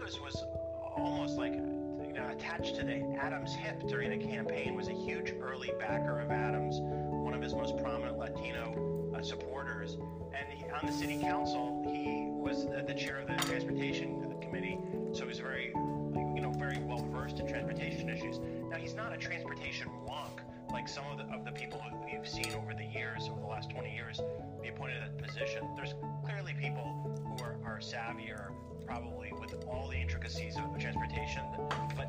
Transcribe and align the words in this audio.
Was 0.00 0.44
almost 0.96 1.36
like 1.36 1.52
you 1.52 2.12
know, 2.12 2.28
attached 2.30 2.76
to 2.76 2.84
the 2.84 3.02
Adams 3.20 3.54
hip 3.54 3.82
during 3.88 4.10
the 4.10 4.24
campaign. 4.24 4.74
Was 4.74 4.88
a 4.88 4.92
huge 4.92 5.32
early 5.40 5.72
backer 5.78 6.20
of 6.20 6.30
Adams, 6.30 6.76
one 6.80 7.34
of 7.34 7.42
his 7.42 7.54
most 7.54 7.76
prominent 7.78 8.18
Latino 8.18 9.12
uh, 9.16 9.22
supporters. 9.22 9.94
And 9.94 10.46
he, 10.48 10.64
on 10.70 10.86
the 10.86 10.92
city 10.92 11.18
council, 11.20 11.82
he 11.86 12.26
was 12.28 12.66
the, 12.66 12.84
the 12.86 12.94
chair 12.94 13.18
of 13.18 13.28
the 13.28 13.34
transportation 13.46 14.34
committee, 14.40 14.78
so 15.12 15.22
he 15.22 15.28
was 15.28 15.38
very, 15.38 15.72
you 16.34 16.40
know, 16.40 16.52
very 16.52 16.78
well 16.78 17.04
versed 17.10 17.40
in 17.40 17.46
transportation 17.48 18.08
issues. 18.08 18.38
Now 18.70 18.76
he's 18.76 18.94
not 18.94 19.12
a 19.12 19.16
transportation 19.16 19.88
wonk 20.06 20.40
like 20.72 20.88
some 20.88 21.04
of 21.06 21.18
the, 21.18 21.24
of 21.34 21.44
the 21.44 21.52
people 21.52 21.80
you've 22.12 22.28
seen 22.28 22.52
over 22.56 22.74
the 22.74 22.84
years, 22.84 23.28
over 23.30 23.40
the 23.40 23.46
last 23.46 23.70
20 23.70 23.94
years, 23.94 24.20
be 24.62 24.68
appointed 24.68 24.94
to 24.94 25.00
that 25.00 25.18
position. 25.18 25.68
There's 25.76 25.94
clearly 26.24 26.54
people 26.60 27.18
who 27.24 27.44
are, 27.44 27.56
are 27.64 27.80
savvier, 27.80 28.50
probably 28.86 29.32
with 29.40 29.54
all 29.66 29.88
the 29.88 29.96
intricacies 29.96 30.56
of 30.56 30.78
transportation, 30.78 31.42
but 31.96 32.08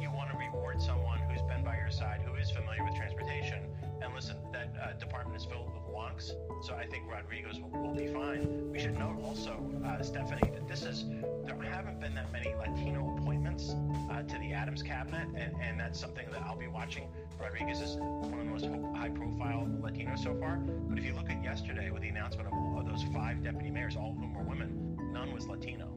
you 0.00 0.10
want 0.10 0.30
to 0.30 0.36
reward 0.36 0.80
someone 0.80 1.18
who's 1.30 1.42
been 1.42 1.64
by 1.64 1.76
your 1.76 1.90
side, 1.90 2.20
who 2.24 2.34
is 2.34 2.50
familiar 2.50 2.84
with 2.84 2.94
transportation. 2.96 3.58
And 4.02 4.14
listen, 4.14 4.36
that 4.52 4.72
uh, 4.82 4.92
department 4.98 5.36
is 5.40 5.44
filled 5.44 5.72
with 5.72 5.82
wonks, 5.94 6.32
so 6.62 6.74
I 6.74 6.86
think 6.86 7.04
Rodriguez 7.10 7.58
will, 7.60 7.70
will 7.70 7.94
be 7.94 8.08
fine. 8.08 8.70
We 8.70 8.78
should 8.78 8.98
note 8.98 9.18
also, 9.22 9.70
uh, 9.84 10.02
Stephanie, 10.02 10.50
that 10.52 10.68
this 10.68 10.82
is 10.82 11.04
there 11.44 11.56
haven't 11.76 12.00
been 12.00 12.14
that 12.14 12.32
many 12.32 12.54
Latino 12.54 13.16
appointments 13.18 13.74
uh, 14.10 14.22
to 14.22 14.38
the 14.38 14.52
Adams 14.52 14.82
cabinet, 14.82 15.28
and, 15.36 15.54
and 15.60 15.78
that's 15.78 16.00
something 16.00 16.26
that 16.32 16.42
I'll 16.42 16.56
be 16.56 16.68
watching. 16.68 17.08
Rodriguez 17.38 17.80
is 17.80 17.96
one 17.96 18.40
of 18.40 18.44
the 18.46 18.50
most 18.50 18.64
high-profile 18.96 19.68
Latinos 19.80 20.20
so 20.20 20.34
far, 20.40 20.56
but 20.56 20.98
if 20.98 21.04
you 21.04 21.14
look 21.14 21.28
at 21.28 21.42
yesterday 21.44 21.90
with 21.90 22.02
the 22.02 22.08
announcement 22.08 22.48
of, 22.48 22.78
of 22.78 22.86
those 22.86 23.04
five 23.14 23.42
deputy 23.42 23.70
mayors, 23.70 23.94
all 23.94 24.10
of 24.10 24.16
whom 24.16 24.34
were 24.34 24.42
women, 24.42 24.96
none 25.12 25.32
was 25.34 25.46
Latino. 25.46 25.96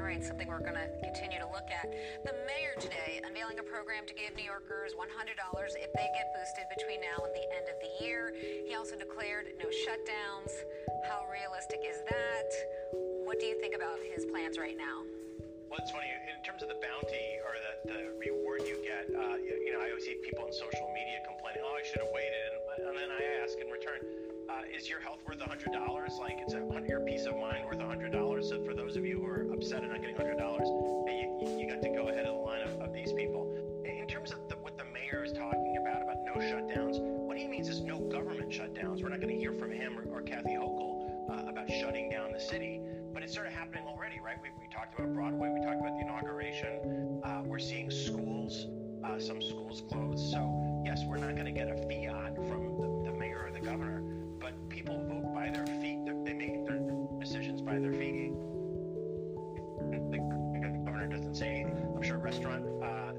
Right, 0.00 0.24
something 0.24 0.48
we're 0.48 0.64
going 0.64 0.80
to 0.80 0.88
continue 1.04 1.38
to 1.38 1.46
look 1.52 1.68
at. 1.70 1.86
The 2.24 2.34
mayor 2.48 2.74
today 2.80 3.20
unveiling 3.22 3.60
a 3.60 3.62
program 3.62 4.08
to 4.08 4.14
give 4.16 4.34
New 4.34 4.48
Yorkers 4.48 4.96
$100 4.98 5.06
if 5.76 5.92
they 5.92 6.08
get 6.16 6.34
boosted 6.34 6.66
between 6.72 6.98
now 7.04 7.22
and 7.22 7.30
the 7.30 7.46
end 7.54 7.70
of 7.70 7.78
the 7.78 7.92
year. 8.02 8.34
He 8.66 8.74
also 8.74 8.98
declared 8.98 9.54
no 9.60 9.70
shutdowns. 9.70 10.50
How 11.06 11.28
realistic 11.30 11.86
is 11.86 12.02
that? 12.10 12.50
What 13.22 13.38
do 13.38 13.46
you 13.46 13.60
think 13.60 13.76
about 13.76 14.02
his 14.02 14.26
plans 14.26 14.58
right 14.58 14.74
now? 14.76 15.06
Well, 15.70 15.78
it's 15.78 15.94
funny 15.94 16.10
in 16.10 16.42
terms 16.42 16.66
of 16.66 16.72
the 16.72 16.80
bounty 16.82 17.38
or 17.46 17.54
the, 17.62 17.72
the 17.94 18.00
reward 18.18 18.66
you 18.66 18.82
get. 18.82 19.06
Uh, 19.14 19.38
you, 19.38 19.54
you 19.62 19.70
know, 19.70 19.84
I 19.84 19.94
always 19.94 20.10
see 20.10 20.18
people 20.18 20.42
on 20.42 20.50
social 20.50 20.90
media 20.90 21.22
complaining, 21.22 21.62
"Oh, 21.62 21.78
I 21.78 21.86
should 21.86 22.02
have 22.02 22.10
waited," 22.10 22.50
and, 22.50 22.90
and 22.90 22.94
then 22.98 23.10
I 23.14 23.22
ask 23.46 23.54
in 23.54 23.70
return, 23.70 24.02
uh, 24.50 24.76
"Is 24.76 24.88
your 24.88 25.00
health 25.00 25.20
worth 25.26 25.40
hundred 25.40 25.72
dollars? 25.72 26.12
Like, 26.18 26.38
it's 26.38 26.54
a, 26.54 26.62
your 26.88 27.00
peace 27.00 27.26
of 27.26 27.36
mind 27.36 27.64
worth 27.66 27.80
hundred 27.80 28.12
dollars?" 28.12 28.48
So 28.48 28.62
for 28.64 28.74
those 28.74 28.96
of 28.96 29.06
you 29.06 29.20
who 29.20 29.26
are 29.26 29.52
upset 29.52 29.82
and 29.82 29.90
not 29.92 30.00
getting 30.00 30.16
hundred 30.16 30.38
dollars, 30.38 30.68
hey, 31.06 31.28
you, 31.40 31.58
you 31.60 31.68
got 31.68 31.82
to 31.82 31.88
go 31.90 32.08
ahead 32.08 32.26
of 32.26 32.34
the 32.34 32.40
line 32.40 32.62
of, 32.62 32.80
of 32.80 32.92
these 32.92 33.12
people. 33.12 33.46
In 33.84 34.06
terms 34.08 34.32
of 34.32 34.48
the, 34.48 34.56
what 34.56 34.76
the 34.76 34.84
mayor 34.84 35.22
is 35.24 35.32
talking 35.32 35.76
about 35.80 36.02
about 36.02 36.16
no 36.24 36.34
shutdowns, 36.40 36.98
what 37.00 37.36
he 37.38 37.46
means 37.46 37.68
is 37.68 37.80
no 37.80 38.00
government 38.00 38.50
shutdowns. 38.50 39.02
We're 39.02 39.10
not 39.10 39.20
going 39.20 39.32
to 39.34 39.38
hear 39.38 39.52
from 39.52 39.70
him 39.70 39.96
or, 39.98 40.18
or 40.18 40.22
Kathy 40.22 40.56
Hochul 40.56 41.30
uh, 41.30 41.48
about 41.48 41.70
shutting 41.70 42.10
down 42.10 42.32
the 42.32 42.40
city, 42.40 42.80
but 43.14 43.22
it's 43.22 43.32
sort 43.32 43.46
of 43.46 43.52
happening 43.52 43.84
already, 43.86 44.18
right? 44.24 44.36
We, 44.42 44.48
we 44.58 44.66
talked 44.72 44.98
about 44.98 45.14
Broadway, 45.14 45.48
we 45.48 45.64
talked 45.64 45.80
about 45.80 45.94
the 45.94 46.00
inauguration. 46.00 47.20
Uh, 47.24 47.42
we're 47.44 47.60
seeing 47.60 47.90
schools, 47.90 48.66
uh, 49.04 49.18
some 49.20 49.40
schools 49.40 49.82
closed. 49.90 50.30
So 50.30 50.82
yes, 50.84 51.04
we're 51.06 51.18
not 51.18 51.34
going 51.34 51.46
to 51.46 51.52
get 51.52 51.68
a 51.68 51.76
fiat 51.76 52.34
from 52.48 52.80
the, 52.80 53.10
the 53.10 53.16
mayor 53.16 53.44
or 53.46 53.52
the 53.52 53.60
governor, 53.64 54.02
by 55.40 55.48
their 55.48 55.66
feet. 55.80 56.04
They 56.04 56.34
make 56.34 56.66
their 56.66 56.80
decisions 57.18 57.62
by 57.62 57.78
their 57.78 57.92
feet. 57.92 58.32
The 60.10 60.18
governor 60.84 61.06
doesn't 61.06 61.34
say 61.34 61.62
anything. 61.62 61.94
I'm 61.96 62.02
sure 62.02 62.18
restaurant. 62.18 62.66
Uh, 62.82 63.12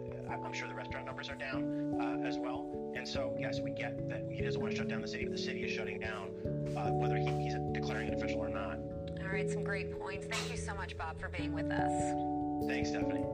I'm 0.45 0.53
sure 0.53 0.67
the 0.67 0.75
restaurant 0.75 1.07
numbers 1.07 1.29
are 1.29 1.35
down 1.35 1.97
uh, 1.99 2.27
as 2.27 2.37
well. 2.37 2.69
And 2.95 3.07
so 3.07 3.35
yes, 3.39 3.59
we 3.59 3.71
get 3.71 4.07
that 4.09 4.27
he 4.31 4.43
doesn't 4.43 4.61
want 4.61 4.71
to 4.71 4.77
shut 4.77 4.87
down 4.87 5.01
the 5.01 5.07
city. 5.07 5.23
But 5.25 5.35
the 5.35 5.41
city 5.41 5.63
is 5.63 5.71
shutting 5.71 5.99
down, 5.99 6.29
uh, 6.77 6.91
whether 6.91 7.17
he, 7.17 7.25
he's 7.41 7.55
declaring 7.73 8.09
it 8.09 8.13
official 8.13 8.39
or 8.39 8.49
not. 8.49 8.77
All 9.19 9.33
right, 9.33 9.49
some 9.49 9.63
great 9.63 9.99
points. 9.99 10.27
Thank 10.27 10.51
you 10.51 10.57
so 10.57 10.75
much, 10.75 10.95
Bob, 10.97 11.19
for 11.19 11.29
being 11.29 11.53
with 11.53 11.71
us. 11.71 12.67
Thanks, 12.67 12.89
Stephanie. 12.89 13.25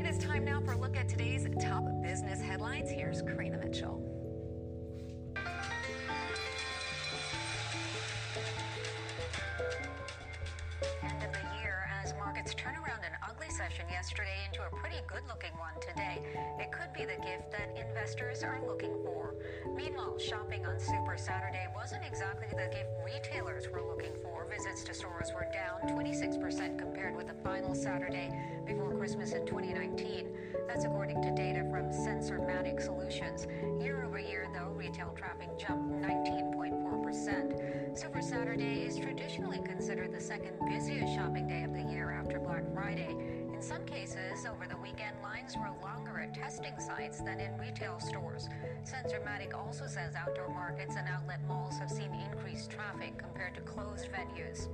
It 0.00 0.08
is 0.08 0.18
time 0.18 0.44
now 0.44 0.60
for 0.60 0.72
a 0.72 0.76
look 0.76 0.96
at 0.96 1.08
today's 1.08 1.46
top 1.60 1.84
business 2.02 2.40
headlines. 2.40 2.90
Here's 2.90 3.22
Karina 3.22 3.58
Mitchell. 3.58 4.15
Be 16.96 17.04
the 17.04 17.20
gift 17.20 17.52
that 17.52 17.76
investors 17.76 18.42
are 18.42 18.58
looking 18.66 18.94
for. 19.04 19.34
Meanwhile, 19.76 20.18
shopping 20.18 20.64
on 20.64 20.80
Super 20.80 21.18
Saturday 21.18 21.66
wasn't 21.76 22.02
exactly 22.06 22.46
the 22.50 22.70
gift 22.72 22.88
retailers 23.04 23.68
were 23.68 23.82
looking 23.82 24.14
for. 24.22 24.46
Visits 24.46 24.82
to 24.84 24.94
stores 24.94 25.30
were 25.34 25.46
down 25.52 25.94
26% 25.94 26.78
compared 26.78 27.14
with 27.14 27.26
the 27.26 27.34
final 27.44 27.74
Saturday 27.74 28.30
before 28.66 28.96
Christmas 28.96 29.32
in 29.32 29.44
2019. 29.44 30.28
That's 30.66 30.86
according 30.86 31.20
to 31.20 31.34
data 31.34 31.68
from 31.70 31.90
Sensormatic 31.90 32.80
Solutions. 32.80 33.46
Year 33.78 34.02
over 34.06 34.18
year, 34.18 34.46
though, 34.54 34.70
retail 34.70 35.12
traffic 35.14 35.50
jumped 35.58 36.00
19.4%. 36.00 37.98
Super 37.98 38.22
Saturday 38.22 38.86
is 38.86 38.98
traditionally 38.98 39.60
considered 39.66 40.14
the 40.14 40.20
second 40.20 40.54
busiest 40.66 41.14
shopping 41.14 41.46
day 41.46 41.62
of 41.62 41.74
the 41.74 41.82
year 41.92 42.10
after 42.10 42.40
Black 42.40 42.62
Friday. 42.72 43.14
In 43.56 43.62
some 43.62 43.86
cases, 43.86 44.44
over 44.44 44.66
the 44.68 44.76
weekend, 44.76 45.16
lines 45.22 45.56
were 45.56 45.72
longer 45.80 46.20
at 46.20 46.34
testing 46.34 46.74
sites 46.78 47.22
than 47.22 47.40
in 47.40 47.56
retail 47.56 47.98
stores. 47.98 48.50
Sensormatic 48.84 49.54
also 49.54 49.86
says 49.86 50.14
outdoor 50.14 50.52
markets 50.52 50.94
and 50.98 51.08
outlet 51.08 51.40
malls 51.48 51.78
have 51.78 51.90
seen 51.90 52.12
increased 52.30 52.70
traffic 52.70 53.16
compared 53.16 53.54
to 53.54 53.62
closed 53.62 54.10
venues. 54.12 54.68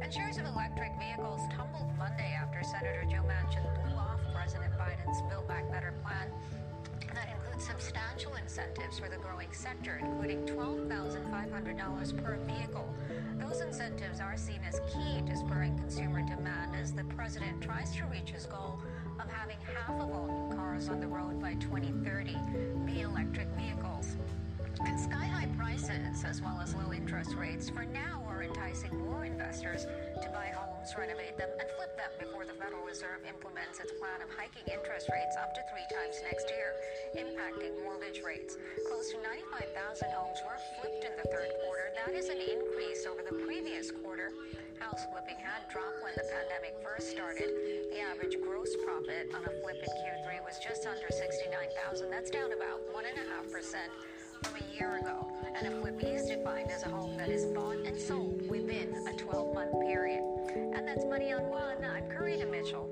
And 0.00 0.14
shares 0.14 0.38
of 0.38 0.46
electric 0.46 0.92
vehicles 1.00 1.40
tumbled 1.56 1.90
Monday 1.98 2.32
after 2.40 2.62
Senator 2.62 3.02
Joe 3.10 3.26
Manchin 3.26 3.66
blew 3.82 3.98
off 3.98 4.20
President 4.32 4.74
Biden's 4.78 5.22
Build 5.28 5.48
Back 5.48 5.68
Better 5.72 5.92
plan 6.04 6.30
substantial 7.60 8.34
incentives 8.34 8.98
for 8.98 9.08
the 9.08 9.18
growing 9.18 9.52
sector, 9.52 10.00
including 10.02 10.46
$12,500 10.46 12.24
per 12.24 12.36
vehicle. 12.46 12.94
Those 13.38 13.60
incentives 13.60 14.20
are 14.20 14.36
seen 14.36 14.60
as 14.66 14.80
key 14.92 15.20
to 15.26 15.36
spurring 15.36 15.76
consumer 15.78 16.22
demand 16.22 16.74
as 16.74 16.92
the 16.92 17.04
president 17.04 17.60
tries 17.60 17.94
to 17.96 18.04
reach 18.06 18.30
his 18.30 18.46
goal 18.46 18.80
of 19.20 19.30
having 19.30 19.58
half 19.74 19.90
of 20.00 20.10
all 20.10 20.48
new 20.48 20.56
cars 20.56 20.88
on 20.88 21.00
the 21.00 21.06
road 21.06 21.40
by 21.40 21.54
2030 21.54 22.36
be 22.86 23.02
electric 23.02 23.48
vehicles. 23.48 24.16
And 24.86 24.98
sky 24.98 25.26
high 25.26 25.48
prices, 25.58 26.24
as 26.24 26.40
well 26.40 26.58
as 26.62 26.74
low 26.74 26.92
interest 26.92 27.34
rates, 27.34 27.68
for 27.68 27.84
now 27.84 28.24
are 28.28 28.42
enticing 28.42 28.98
more 28.98 29.26
investors 29.26 29.84
to 30.22 30.28
buy 30.30 30.52
homes, 30.54 30.69
renovate 30.96 31.36
them, 31.36 31.52
and 31.60 31.68
flip 31.76 31.92
them 32.00 32.08
before 32.16 32.48
the 32.48 32.56
Federal 32.56 32.80
Reserve 32.88 33.20
implements 33.28 33.84
its 33.84 33.92
plan 34.00 34.24
of 34.24 34.32
hiking 34.32 34.64
interest 34.64 35.12
rates 35.12 35.36
up 35.36 35.52
to 35.52 35.60
three 35.68 35.84
times 35.92 36.16
next 36.24 36.48
year, 36.48 36.72
impacting 37.20 37.76
mortgage 37.84 38.24
rates. 38.24 38.56
Close 38.88 39.12
to 39.12 39.20
95,000 39.20 40.08
homes 40.16 40.40
were 40.40 40.56
flipped 40.80 41.04
in 41.04 41.12
the 41.20 41.28
third 41.28 41.52
quarter. 41.60 41.92
That 42.00 42.16
is 42.16 42.32
an 42.32 42.40
increase 42.40 43.04
over 43.04 43.20
the 43.20 43.36
previous 43.44 43.92
quarter. 43.92 44.32
House 44.80 45.04
flipping 45.12 45.36
had 45.36 45.68
dropped 45.68 46.00
when 46.00 46.16
the 46.16 46.24
pandemic 46.32 46.72
first 46.80 47.12
started. 47.12 47.52
The 47.92 48.00
average 48.00 48.40
gross 48.40 48.72
profit 48.80 49.28
on 49.36 49.44
a 49.44 49.52
flip 49.60 49.76
in 49.84 49.92
Q3 50.00 50.40
was 50.40 50.56
just 50.64 50.88
under 50.88 51.12
69,000. 51.12 52.08
That's 52.08 52.32
down 52.32 52.56
about 52.56 52.80
1.5% 52.88 53.12
from 54.42 54.54
a 54.56 54.74
year 54.76 54.96
ago, 54.98 55.26
and 55.56 55.66
a 55.66 55.80
flip 55.80 56.02
is 56.02 56.26
defined 56.26 56.70
as 56.70 56.84
a 56.84 56.88
home 56.88 57.16
that 57.16 57.28
is 57.28 57.46
bought 57.46 57.76
and 57.84 57.98
sold 57.98 58.48
within 58.48 58.94
a 59.08 59.12
12 59.16 59.54
month 59.54 59.72
period. 59.86 60.22
And 60.54 60.86
that's 60.86 61.04
Money 61.04 61.32
on 61.32 61.42
One. 61.48 61.84
I'm 61.84 62.08
Karina 62.10 62.46
Mitchell. 62.46 62.88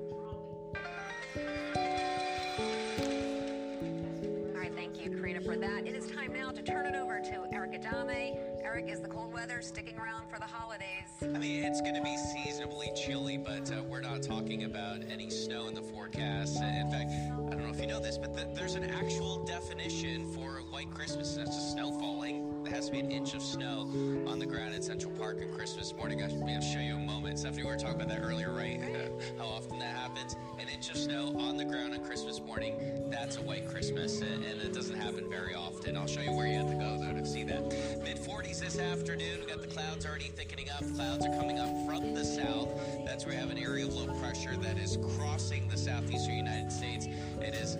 All 3.05 4.59
right, 4.59 4.73
thank 4.75 5.03
you, 5.03 5.09
Karina, 5.11 5.41
for 5.41 5.55
that. 5.55 5.87
It 5.87 5.95
is 5.95 6.07
time 6.11 6.33
now 6.33 6.51
to 6.51 6.61
turn 6.61 6.85
it 6.85 6.95
over 6.95 7.19
to 7.19 7.47
Eric 7.53 7.81
Adame. 7.81 8.37
Eric, 8.63 8.89
is 8.89 9.01
the 9.01 9.07
cold 9.07 9.33
weather 9.33 9.61
sticking 9.61 9.97
around 9.97 10.29
for 10.29 10.37
the 10.37 10.45
holidays? 10.45 11.09
I 11.21 11.37
mean, 11.37 11.63
it's 11.63 11.81
going 11.81 11.95
to 11.95 12.01
be 12.01 12.17
seasonably 12.17 12.91
chilly, 12.95 13.37
but 13.37 13.71
uh, 13.71 13.83
we're 13.83 14.01
not 14.01 14.21
talking 14.21 14.65
about 14.65 14.99
any 15.09 15.29
snow 15.29 15.67
in 15.67 15.73
the 15.73 15.81
forecast. 15.81 16.57
In 16.61 16.89
fact, 16.91 17.09
I 17.11 17.55
don't 17.55 17.63
know 17.63 17.69
if 17.69 17.79
you 17.79 17.87
know 17.87 17.99
this, 17.99 18.17
but 18.17 18.35
th- 18.35 18.47
there's 18.53 18.75
an 18.75 18.83
actual 18.83 19.43
definition 19.45 20.31
for 20.33 20.58
white 20.71 20.91
Christmas. 20.91 21.35
That's 21.35 21.55
just 21.55 21.71
snow 21.71 21.91
falling. 21.99 22.63
There 22.63 22.73
has 22.73 22.87
to 22.87 22.91
be 22.91 22.99
an 22.99 23.11
inch 23.11 23.33
of 23.33 23.41
snow 23.41 23.89
on 24.27 24.39
the 24.39 24.45
ground 24.45 24.75
at 24.75 24.83
Central 24.83 25.11
Park 25.13 25.39
on 25.41 25.53
Christmas 25.53 25.93
morning. 25.93 26.23
I'll 26.23 26.29
I'll 26.49 26.61
show 26.61 26.79
you 26.79 26.95
a 26.95 26.99
moment. 26.99 27.39
Stephanie, 27.39 27.63
we 27.63 27.69
were 27.69 27.77
talking 27.77 27.95
about 27.95 28.09
that 28.09 28.21
earlier, 28.21 28.51
right? 28.51 28.81
How 29.37 29.45
often 29.45 29.79
that 29.79 29.95
happens. 29.95 30.35
An 30.59 30.67
inch 30.67 30.89
of 30.89 30.97
snow 30.97 31.33
on 31.39 31.57
the 31.57 31.65
ground 31.65 31.93
on 31.93 32.03
Christmas 32.03 32.41
morning, 32.41 32.75
that's 33.09 33.37
a 33.37 33.41
white 33.41 33.67
Christmas, 33.67 34.21
and, 34.21 34.43
and 34.43 34.61
it 34.61 34.73
doesn't 34.73 34.97
happen 34.97 35.29
very 35.29 35.55
often. 35.55 35.95
I'll 35.97 36.07
show 36.07 36.21
you 36.21 36.33
where 36.33 36.47
you 36.47 36.57
have 36.57 36.69
to 36.69 36.75
go, 36.75 36.97
though, 36.99 37.13
to 37.13 37.25
see 37.25 37.43
that. 37.43 37.61
Mid 38.03 38.17
40s 38.17 38.59
this 38.59 38.77
afternoon. 38.77 39.39
We 39.41 39.47
got 39.47 39.61
the 39.61 39.67
clouds 39.67 40.05
already 40.05 40.25
thickening 40.25 40.69
up. 40.69 40.83
Clouds 40.95 41.25
are 41.25 41.35
coming 41.37 41.59
up 41.59 41.69
from 41.85 42.13
the 42.13 42.23
south. 42.23 42.69
That's 43.05 43.25
where 43.25 43.35
we 43.35 43.39
have 43.41 43.51
an 43.51 43.57
area 43.57 43.85
of 43.85 43.93
low 43.93 44.07
pressure 44.19 44.55
that 44.57 44.77
is 44.77 44.97
crossing 45.17 45.67
the 45.69 45.77
southeastern 45.77 46.35
United 46.35 46.71
States. 46.71 47.07
It 47.41 47.55
is, 47.55 47.77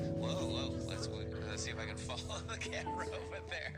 camera 2.72 3.06
over 3.08 3.40
there. 3.50 3.74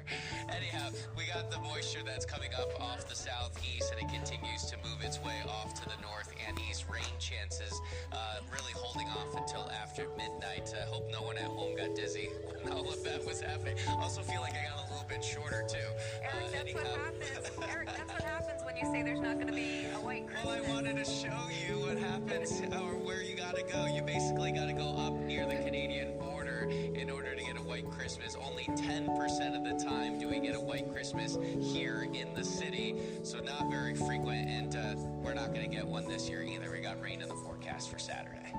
Anyhow, 0.49 0.89
we 1.17 1.25
got 1.25 1.51
the 1.51 1.59
moisture 1.59 2.01
that's 2.05 2.25
coming 2.25 2.53
up 2.53 2.69
off 2.79 3.07
the 3.07 3.15
southeast, 3.15 3.91
and 3.91 4.01
it 4.01 4.13
continues 4.13 4.65
to 4.65 4.77
move 4.77 5.01
its 5.03 5.21
way 5.23 5.39
off 5.47 5.73
to 5.81 5.85
the 5.85 6.01
north 6.01 6.30
and 6.47 6.57
east. 6.69 6.85
Rain 6.91 7.03
chances 7.19 7.79
uh, 8.11 8.17
really 8.51 8.73
holding 8.75 9.07
off 9.09 9.35
until 9.35 9.69
after 9.71 10.07
midnight. 10.17 10.73
I 10.79 10.85
hope 10.85 11.09
no 11.11 11.21
one 11.21 11.37
at 11.37 11.45
home 11.45 11.75
got 11.75 11.95
dizzy 11.95 12.29
when 12.61 12.73
all 12.73 12.87
of 12.89 13.03
that 13.03 13.25
was 13.25 13.41
happening. 13.41 13.75
Also 13.87 14.21
feel 14.21 14.41
like 14.41 14.53
I 14.53 14.63
got 14.69 14.87
a 14.89 14.93
little 14.93 15.07
bit 15.07 15.23
shorter 15.23 15.63
too. 15.67 15.77
Eric, 16.21 16.33
Uh, 16.33 16.51
that's 16.51 16.73
what 16.73 16.87
happens. 16.87 17.51
Eric, 17.71 17.87
that's 17.97 18.11
what 18.13 18.21
happens 18.23 18.61
when 18.65 18.75
you 18.77 18.85
say 18.91 19.03
there's 19.03 19.19
not 19.21 19.35
going 19.35 19.47
to 19.47 19.53
be 19.53 19.85
a 19.93 19.99
white 19.99 20.27
Christmas. 20.27 20.45
Well, 20.45 20.65
I 20.65 20.69
wanted 20.73 20.97
to 20.97 21.05
show 21.05 21.39
you 21.67 21.79
what 21.79 21.97
happens 21.97 22.61
or 22.73 22.95
where 22.97 23.21
you 23.21 23.35
got 23.35 23.55
to 23.55 23.63
go. 23.63 23.85
You 23.85 24.01
basically 24.01 24.51
got 24.51 24.65
to 24.67 24.73
go 24.73 24.89
up 24.97 25.13
near 25.13 25.45
the 25.45 25.55
Canadian 25.55 26.17
border 26.19 26.69
in 26.69 27.09
order 27.09 27.35
to 27.35 27.43
get 27.43 27.57
a 27.57 27.61
white 27.63 27.89
Christmas. 27.89 28.35
Only 28.41 28.63
10% 28.65 29.55
of 29.55 29.63
the 29.63 29.83
time 29.83 30.19
do 30.19 30.27
we 30.29 30.39
get 30.39 30.55
a 30.55 30.59
white 30.59 30.91
Christmas 30.91 31.37
here 31.59 32.07
in 32.13 32.33
the 32.33 32.43
city, 32.43 32.95
so 33.23 33.39
not 33.39 33.69
very 33.69 33.93
frequent, 33.95 34.47
and 34.49 34.75
uh, 34.75 34.95
we're 35.23 35.33
not 35.33 35.53
going 35.53 35.69
to 35.69 35.75
get 35.75 35.85
one 35.85 36.07
this 36.07 36.29
year 36.29 36.30
either. 36.39 36.71
We 36.71 36.79
got 36.79 37.01
rain 37.01 37.21
in 37.21 37.27
the 37.27 37.35
forecast 37.35 37.89
for 37.89 37.99
Saturday. 37.99 38.53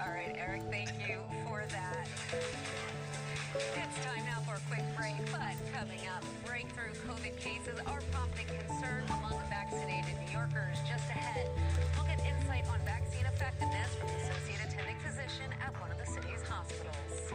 All 0.00 0.12
right, 0.12 0.34
Eric, 0.36 0.62
thank 0.70 0.90
you 1.08 1.18
for 1.46 1.64
that. 1.70 2.08
It's 3.54 4.04
time 4.04 4.24
now 4.26 4.40
for 4.44 4.56
a 4.56 4.60
quick 4.68 4.84
break, 4.96 5.16
but 5.32 5.56
coming 5.72 6.00
up, 6.14 6.24
breakthrough 6.44 6.92
COVID 7.08 7.36
cases 7.40 7.80
are 7.86 8.00
prompting 8.12 8.46
concern 8.46 9.04
among 9.08 9.40
vaccinated 9.48 10.14
New 10.26 10.32
Yorkers. 10.32 10.76
Just 10.88 11.08
ahead, 11.08 11.48
we'll 11.96 12.06
get 12.06 12.20
insight 12.20 12.64
on 12.68 12.78
vaccine 12.84 13.26
effectiveness 13.26 13.94
from 13.96 14.08
the 14.08 14.16
associate 14.16 14.60
attending 14.68 14.96
physician 15.00 15.52
at 15.64 15.72
one 15.80 15.90
of 15.90 15.98
the 15.98 16.06
city's 16.06 16.42
hospitals. 16.44 17.32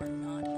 Are 0.00 0.08
not 0.08 0.53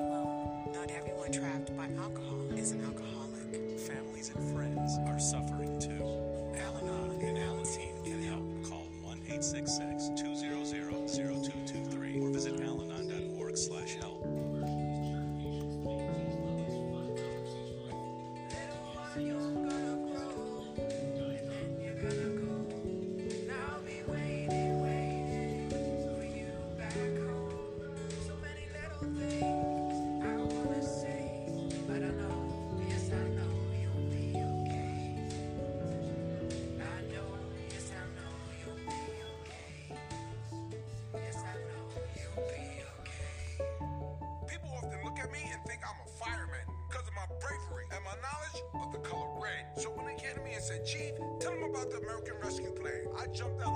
Chief, 50.87 51.11
tell 51.40 51.50
them 51.50 51.64
about 51.64 51.90
the 51.90 51.99
American 51.99 52.35
Rescue 52.40 52.71
Plan, 52.71 53.09
I 53.19 53.26
jumped 53.35 53.61
out 53.66 53.75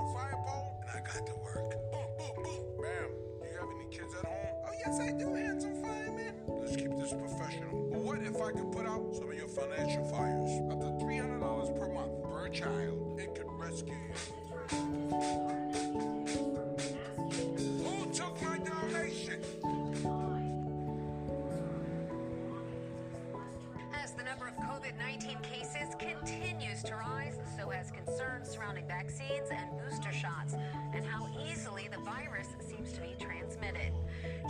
vaccines 29.01 29.49
and 29.49 29.79
booster 29.79 30.11
shots 30.11 30.53
and 30.93 31.03
how 31.03 31.27
easily 31.49 31.89
the 31.91 31.97
virus 32.01 32.49
seems 32.59 32.91
to 32.91 33.01
be 33.01 33.15
transmitted. 33.19 33.91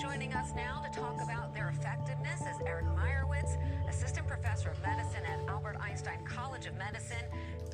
Joining 0.02 0.34
us 0.34 0.50
now 0.54 0.82
to 0.82 1.00
talk 1.00 1.16
about 1.24 1.54
their 1.54 1.70
effectiveness 1.70 2.42
is 2.42 2.58
Eric 2.66 2.86
Meyerowitz, 2.88 3.58
Assistant 3.88 4.28
Professor 4.28 4.70
of 4.70 4.82
Medicine 4.82 5.24
at 5.26 5.40
Albert 5.48 5.78
Einstein 5.82 6.20
College 6.26 6.66
of 6.66 6.76
Medicine 6.76 7.24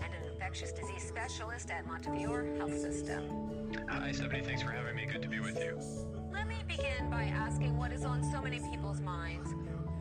and 0.03 0.13
an 0.13 0.31
infectious 0.31 0.72
disease 0.72 1.01
specialist 1.01 1.72
at 1.72 1.88
Montefiore 1.88 2.46
Health 2.57 2.79
System. 2.79 3.24
Hi, 3.89 4.12
Stephanie. 4.12 4.43
Thanks 4.43 4.62
for 4.62 4.69
having 4.69 4.96
me. 4.96 5.07
Good 5.12 5.24
to 5.24 5.29
be 5.29 5.39
with 5.39 5.57
you. 5.57 5.79
Let 6.31 6.48
me 6.48 6.57
begin 6.67 7.10
by 7.10 7.24
asking 7.24 7.75
what 7.75 7.91
is 7.91 8.05
on 8.05 8.24
so 8.31 8.39
many 8.39 8.60
people's 8.60 9.01
minds. 9.01 9.50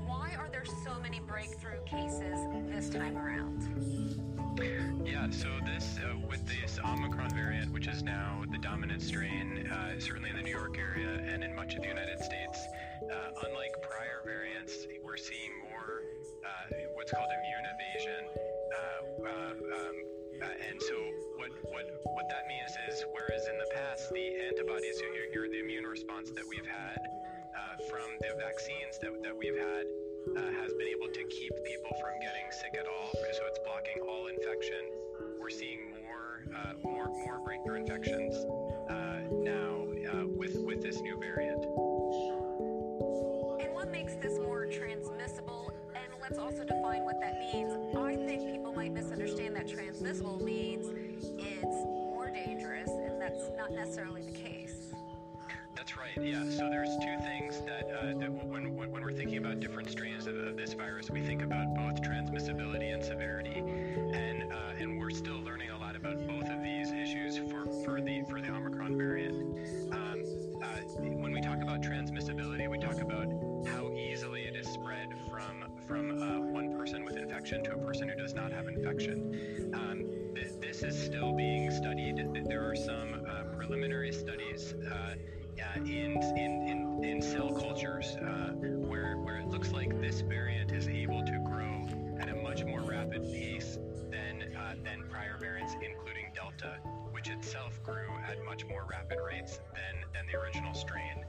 Why 0.04 0.32
are 0.38 0.50
there 0.50 0.66
so 0.84 1.00
many 1.00 1.20
breakthrough 1.20 1.82
cases 1.86 2.38
this 2.68 2.90
time 2.90 3.16
around? 3.16 4.25
Yeah, 4.56 5.28
so 5.30 5.48
this, 5.66 5.98
uh, 6.00 6.16
with 6.28 6.40
this 6.46 6.78
Omicron 6.80 7.30
variant, 7.34 7.72
which 7.72 7.86
is 7.86 8.02
now 8.02 8.42
the 8.50 8.58
dominant 8.58 9.02
strain, 9.02 9.68
uh, 9.70 10.00
certainly 10.00 10.30
in 10.30 10.36
the 10.36 10.42
New 10.42 10.50
York 10.50 10.78
area 10.78 11.20
and 11.28 11.44
in 11.44 11.54
much 11.54 11.74
of 11.74 11.82
the 11.82 11.88
United 11.88 12.18
States, 12.20 12.64
uh, 13.12 13.44
unlike 13.44 13.74
prior 13.82 14.22
variants, 14.24 14.86
we're 15.04 15.16
seeing 15.16 15.52
more 15.68 16.00
uh, 16.40 16.76
what's 16.94 17.12
called 17.12 17.28
immune 17.28 17.66
evasion. 17.68 18.24
Uh, 18.72 19.28
uh, 19.28 19.76
um, 19.76 19.96
and 20.40 20.80
so 20.80 20.94
what, 21.36 21.50
what, 21.72 21.84
what 22.16 22.28
that 22.28 22.48
means 22.48 22.72
is, 22.88 23.04
whereas 23.12 23.48
in 23.48 23.58
the 23.58 23.68
past, 23.74 24.08
the 24.12 24.40
antibodies, 24.48 25.00
or 25.36 25.48
the 25.48 25.60
immune 25.60 25.84
response 25.84 26.30
that 26.30 26.44
we've 26.48 26.66
had 26.66 26.98
from 27.90 28.08
the 28.20 28.32
vaccines 28.40 28.98
that, 29.02 29.12
that 29.22 29.36
we've 29.36 29.56
had, 29.56 29.84
uh, 30.34 30.40
has 30.62 30.72
been 30.74 30.88
able 30.88 31.08
to 31.12 31.22
keep 31.24 31.52
people 31.64 31.90
from 32.00 32.14
getting 32.20 32.50
sick 32.50 32.74
at 32.78 32.86
all. 32.86 33.10
So 33.12 33.42
it's 33.46 33.58
blocking 33.64 34.02
all 34.08 34.26
infection. 34.26 34.82
We're 35.40 35.50
seeing 35.50 35.92
more, 36.02 36.42
uh, 36.54 36.72
more, 36.82 37.08
more 37.08 37.40
breakthrough 37.44 37.80
infections 37.80 38.34
uh, 38.88 39.20
now 39.30 39.86
uh, 40.12 40.26
with 40.26 40.56
with 40.64 40.82
this 40.82 41.00
new 41.00 41.18
variant. 41.18 41.64
And 43.62 43.74
what 43.74 43.90
makes 43.90 44.14
this 44.16 44.38
more 44.38 44.66
transmissible? 44.66 45.72
And 45.94 46.12
let's 46.20 46.38
also 46.38 46.64
define 46.64 47.04
what 47.04 47.20
that 47.20 47.38
means. 47.38 47.72
I 47.96 48.16
think 48.16 48.50
people 48.50 48.72
might 48.72 48.92
misunderstand 48.92 49.54
that 49.56 49.68
transmissible 49.68 50.42
means 50.42 50.86
it's 51.38 51.84
more 51.84 52.30
dangerous, 52.30 52.90
and 52.90 53.20
that's 53.20 53.50
not 53.56 53.72
necessarily 53.72 54.22
the 54.22 54.32
case. 54.32 54.55
That's 55.76 55.96
right. 55.98 56.16
Yeah. 56.16 56.42
So 56.48 56.70
there's 56.70 56.88
two 57.04 57.16
things 57.20 57.60
that, 57.66 57.90
uh, 57.92 58.18
that 58.18 58.30
when, 58.30 58.74
when 58.74 59.02
we're 59.02 59.12
thinking 59.12 59.36
about 59.36 59.60
different 59.60 59.90
strains 59.90 60.26
of, 60.26 60.34
of, 60.34 60.56
this 60.56 60.72
virus, 60.72 61.10
we 61.10 61.20
think 61.20 61.42
about 61.42 61.74
both 61.74 62.00
transmissibility 62.00 62.94
and 62.94 63.04
severity, 63.04 63.58
and 63.58 64.50
uh, 64.50 64.80
and 64.80 64.98
we're 64.98 65.10
still 65.10 65.38
learning 65.42 65.68
a 65.70 65.78
lot 65.78 65.94
about 65.94 66.26
both 66.26 66.48
of 66.48 66.62
these 66.62 66.92
issues 66.92 67.36
for, 67.50 67.66
for 67.84 68.00
the 68.00 68.24
for 68.30 68.40
the 68.40 68.48
Omicron 68.48 68.96
variant. 68.96 69.34
Um, 69.92 70.22
uh, 70.62 70.66
when 71.20 71.32
we 71.32 71.42
talk 71.42 71.60
about 71.62 71.82
transmissibility, 71.82 72.68
we 72.70 72.78
talk 72.78 73.00
about 73.02 73.26
how 73.68 73.92
easily 73.92 74.42
it 74.44 74.56
is 74.56 74.66
spread 74.66 75.14
from 75.30 75.62
from 75.86 76.22
uh, 76.22 76.40
one 76.40 76.74
person 76.74 77.04
with 77.04 77.18
infection 77.18 77.62
to 77.64 77.74
a 77.74 77.78
person 77.78 78.08
who 78.08 78.16
does 78.16 78.32
not 78.32 78.50
have 78.50 78.66
infection. 78.66 79.70
Um, 79.74 80.06
th- 80.34 80.54
this 80.58 80.82
is 80.82 80.98
still 80.98 81.34
being 81.34 81.70
studied. 81.70 82.16
There 82.48 82.66
are 82.66 82.76
some 82.76 83.26
uh, 83.28 83.54
preliminary 83.56 84.12
studies. 84.12 84.74
Uh, 85.76 85.78
uh, 85.78 85.84
in, 85.84 86.22
in, 86.36 86.68
in, 86.68 87.04
in 87.04 87.22
cell 87.22 87.50
cultures 87.50 88.16
uh, 88.16 88.52
where, 88.88 89.16
where 89.18 89.38
it 89.38 89.48
looks 89.48 89.72
like 89.72 90.00
this 90.00 90.20
variant 90.22 90.72
is 90.72 90.88
able 90.88 91.24
to 91.24 91.38
grow 91.44 91.86
at 92.20 92.28
a 92.28 92.34
much 92.34 92.64
more 92.64 92.80
rapid 92.80 93.22
pace 93.22 93.78
than, 94.10 94.54
uh, 94.56 94.74
than 94.84 95.04
prior 95.10 95.36
variants, 95.38 95.74
including 95.74 96.30
Delta, 96.34 96.78
which 97.10 97.28
itself 97.28 97.82
grew 97.82 98.08
at 98.28 98.42
much 98.44 98.64
more 98.66 98.86
rapid 98.90 99.18
rates 99.24 99.60
than, 99.74 100.02
than 100.14 100.26
the 100.26 100.38
original 100.38 100.74
strain. 100.74 101.24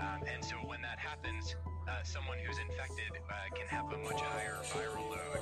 Um, 0.00 0.22
and 0.32 0.44
so 0.44 0.56
when 0.56 0.80
that 0.82 0.98
happens, 0.98 1.56
uh, 1.88 2.02
someone 2.02 2.38
who's 2.38 2.58
infected 2.58 3.20
uh, 3.28 3.54
can 3.54 3.66
have 3.66 3.92
a 3.92 3.98
much 3.98 4.20
higher 4.20 4.58
viral 4.72 5.10
load 5.10 5.40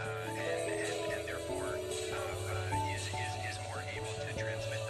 uh, 0.00 0.04
and, 0.30 0.72
and, 0.72 1.12
and 1.12 1.28
therefore 1.28 1.76
is, 1.76 3.02
is, 3.02 3.32
is 3.50 3.58
more 3.68 3.82
able 3.96 4.12
to 4.12 4.32
transmit 4.38 4.87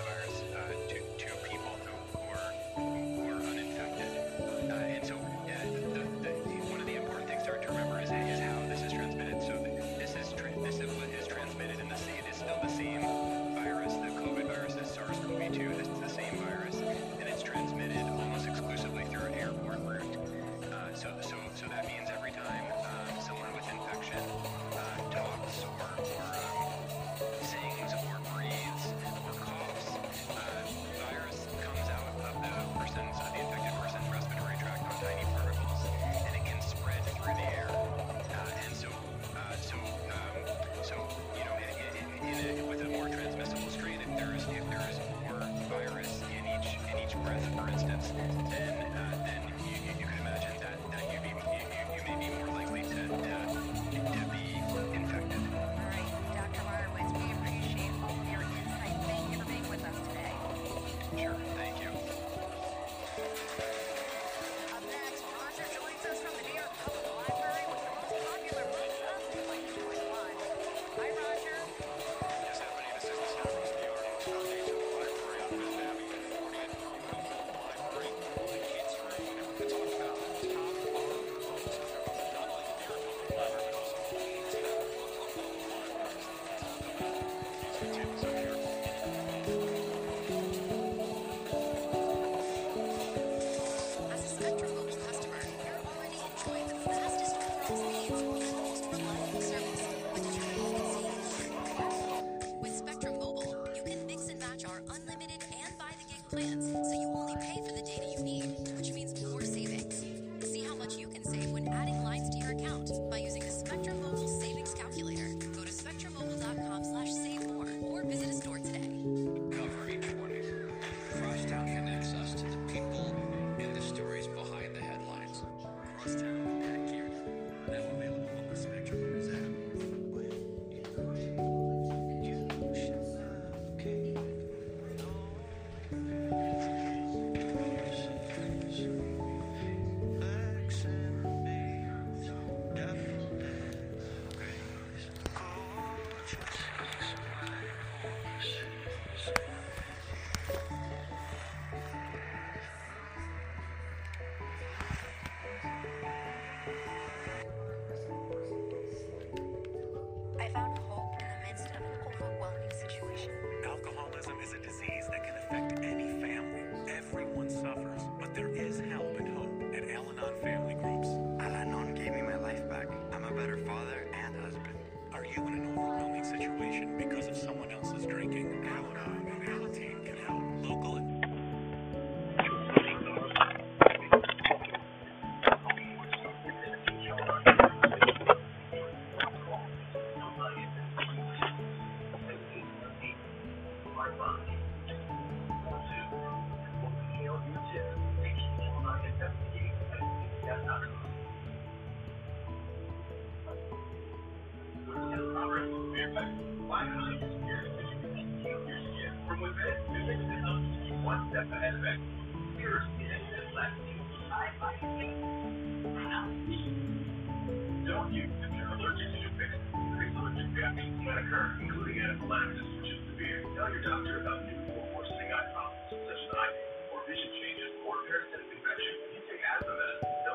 vision 227.09 227.33
changes, 227.41 227.73
or 227.89 227.97
parasitic 228.05 228.53
infection. 228.53 228.95
You 229.17 229.21
take 229.33 229.41
asthma 229.41 229.73
medicine, 229.73 230.28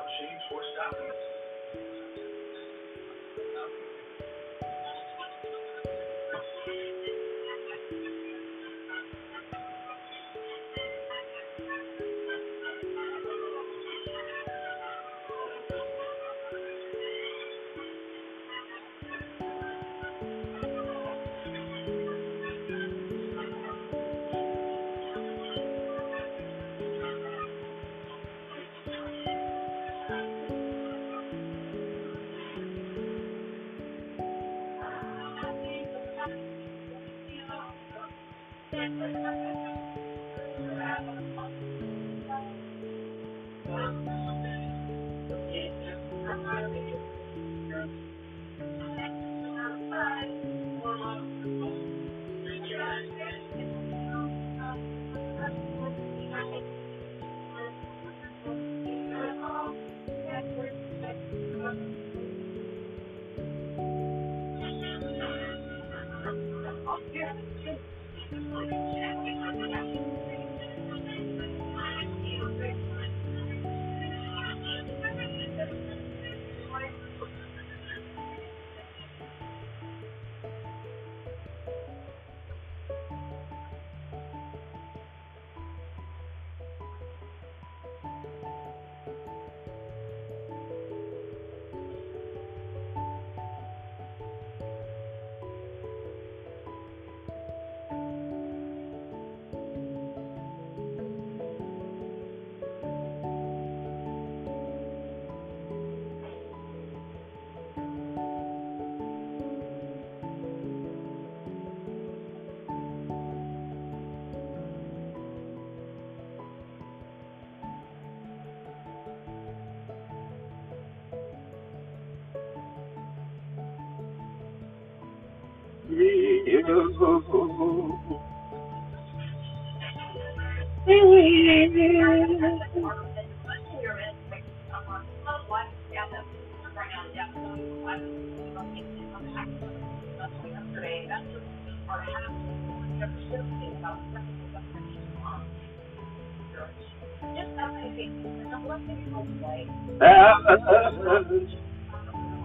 Hours, 126.66 126.94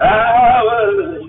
hours. 0.01 1.28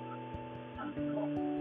something 0.81 1.13
cool. 1.13 1.60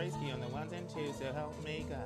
On 0.00 0.40
the 0.40 0.48
ones 0.48 0.72
and 0.72 0.88
twos. 0.88 1.16
So 1.18 1.30
help 1.30 1.62
me 1.62 1.84
God. 1.86 1.98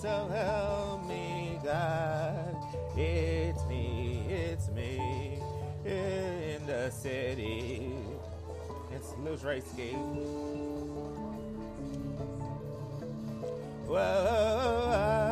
So 0.00 0.28
help 0.32 1.06
me 1.06 1.60
God. 1.62 2.56
It's 2.96 3.62
me, 3.66 4.24
it's 4.30 4.70
me 4.70 5.42
in 5.84 6.64
the 6.66 6.88
city. 6.90 7.92
It's 8.94 9.12
Lou 9.22 9.36
Tracy. 9.36 9.94
Well, 13.86 15.23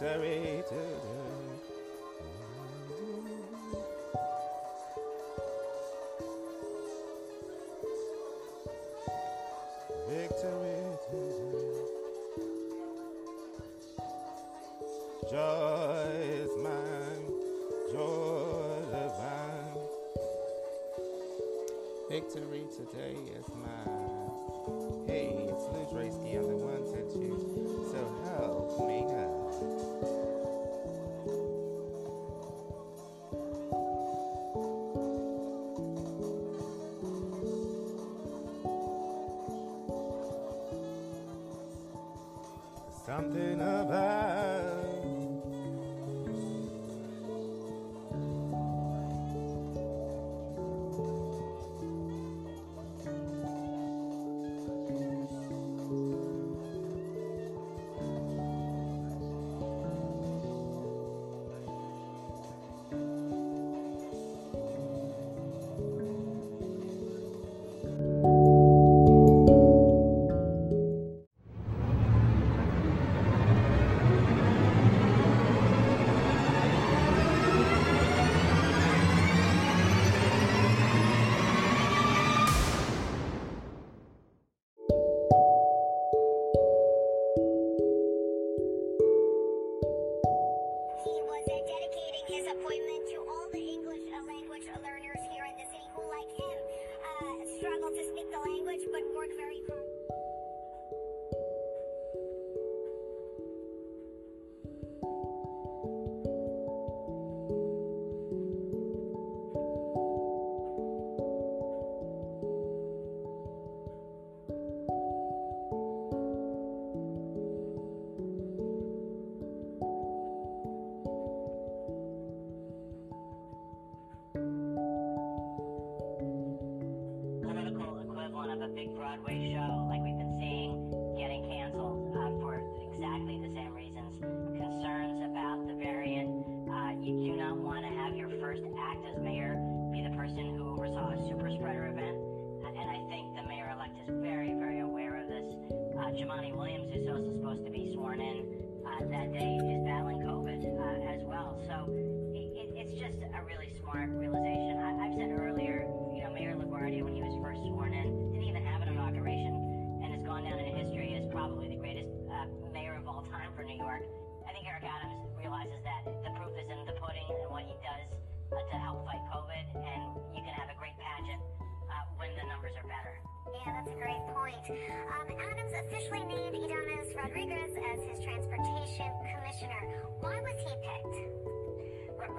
victory 0.00 0.62
today. 0.68 1.17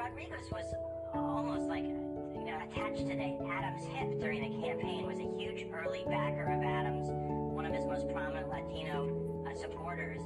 Rodriguez 0.10 0.52
was 0.52 0.74
almost 1.14 1.68
like 1.68 1.84
you 1.84 2.46
know 2.46 2.58
attached 2.72 3.08
to 3.08 3.16
the 3.16 3.38
Adams 3.52 3.86
hip 3.94 4.20
during 4.20 4.42
the 4.42 4.68
campaign. 4.68 5.06
Was 5.06 5.20
a 5.20 5.38
huge 5.38 5.68
early 5.74 6.04
backer 6.08 6.52
of 6.52 6.64
Adams, 6.64 7.10
one 7.54 7.66
of 7.66 7.74
his 7.74 7.86
most 7.86 8.10
prominent 8.10 8.50
Latino 8.50 9.46
uh, 9.48 9.54
supporters. 9.56 10.22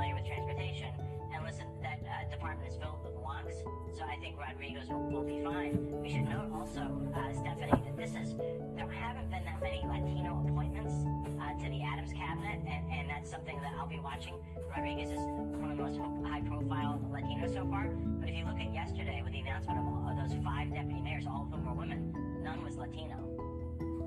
Familiar 0.00 0.16
with 0.16 0.26
transportation. 0.26 0.88
And 1.34 1.44
listen, 1.44 1.66
that 1.82 2.00
uh, 2.08 2.30
department 2.30 2.72
is 2.72 2.78
filled 2.80 3.04
with 3.04 3.12
wonks, 3.20 3.60
so 3.92 4.02
I 4.04 4.16
think 4.16 4.38
Rodriguez 4.38 4.88
will, 4.88 5.04
will 5.12 5.24
be 5.24 5.44
fine. 5.44 5.76
We 6.00 6.08
should 6.08 6.24
note 6.24 6.48
also, 6.56 6.80
uh, 7.12 7.32
Stephanie, 7.36 7.68
that 7.68 7.96
this 7.98 8.16
is 8.16 8.34
there 8.76 8.88
haven't 8.88 9.28
been 9.30 9.44
that 9.44 9.60
many 9.60 9.84
Latino 9.84 10.40
appointments 10.48 11.04
uh, 11.36 11.52
to 11.52 11.68
the 11.68 11.82
Adams 11.84 12.12
cabinet, 12.16 12.64
and, 12.64 12.82
and 12.88 13.10
that's 13.10 13.28
something 13.28 13.60
that 13.60 13.72
I'll 13.78 13.92
be 13.92 14.00
watching. 14.00 14.40
Rodriguez 14.74 15.10
is 15.10 15.20
one 15.60 15.70
of 15.70 15.76
the 15.76 15.84
most 15.84 16.00
high-profile 16.24 17.04
Latinos 17.12 17.52
so 17.52 17.68
far, 17.68 17.92
but 17.92 18.28
if 18.30 18.34
you 18.34 18.46
look 18.46 18.58
at 18.58 18.72
yesterday 18.72 19.20
with 19.22 19.32
the 19.32 19.40
announcement 19.40 19.80
of, 19.80 19.84
all, 19.84 20.08
of 20.08 20.16
those 20.16 20.32
five 20.42 20.72
deputy 20.72 21.02
mayors, 21.02 21.26
all 21.28 21.44
of 21.44 21.52
whom 21.52 21.66
were 21.66 21.76
women, 21.76 22.40
none 22.42 22.64
was 22.64 22.78
Latino. 22.78 23.20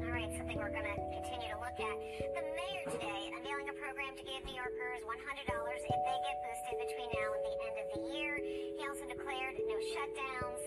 All 0.03 0.11
right, 0.11 0.27
something 0.35 0.59
we're 0.59 0.75
going 0.75 0.83
to 0.83 0.99
continue 1.15 1.47
to 1.55 1.59
look 1.63 1.79
at. 1.79 1.97
The 2.19 2.43
mayor 2.43 2.83
today 2.91 3.31
unveiling 3.31 3.71
a 3.71 3.75
program 3.79 4.11
to 4.19 4.23
give 4.27 4.43
New 4.43 4.51
Yorkers 4.51 4.99
$100 4.99 5.07
if 5.07 5.99
they 6.03 6.17
get 6.27 6.35
boosted 6.43 6.75
between 6.75 7.09
now 7.15 7.29
and 7.31 7.43
the 7.47 7.55
end 7.63 7.75
of 7.79 7.87
the 7.95 8.01
year. 8.11 8.35
He 8.43 8.83
also 8.83 9.07
declared 9.07 9.55
no 9.63 9.77
shutdowns. 9.95 10.63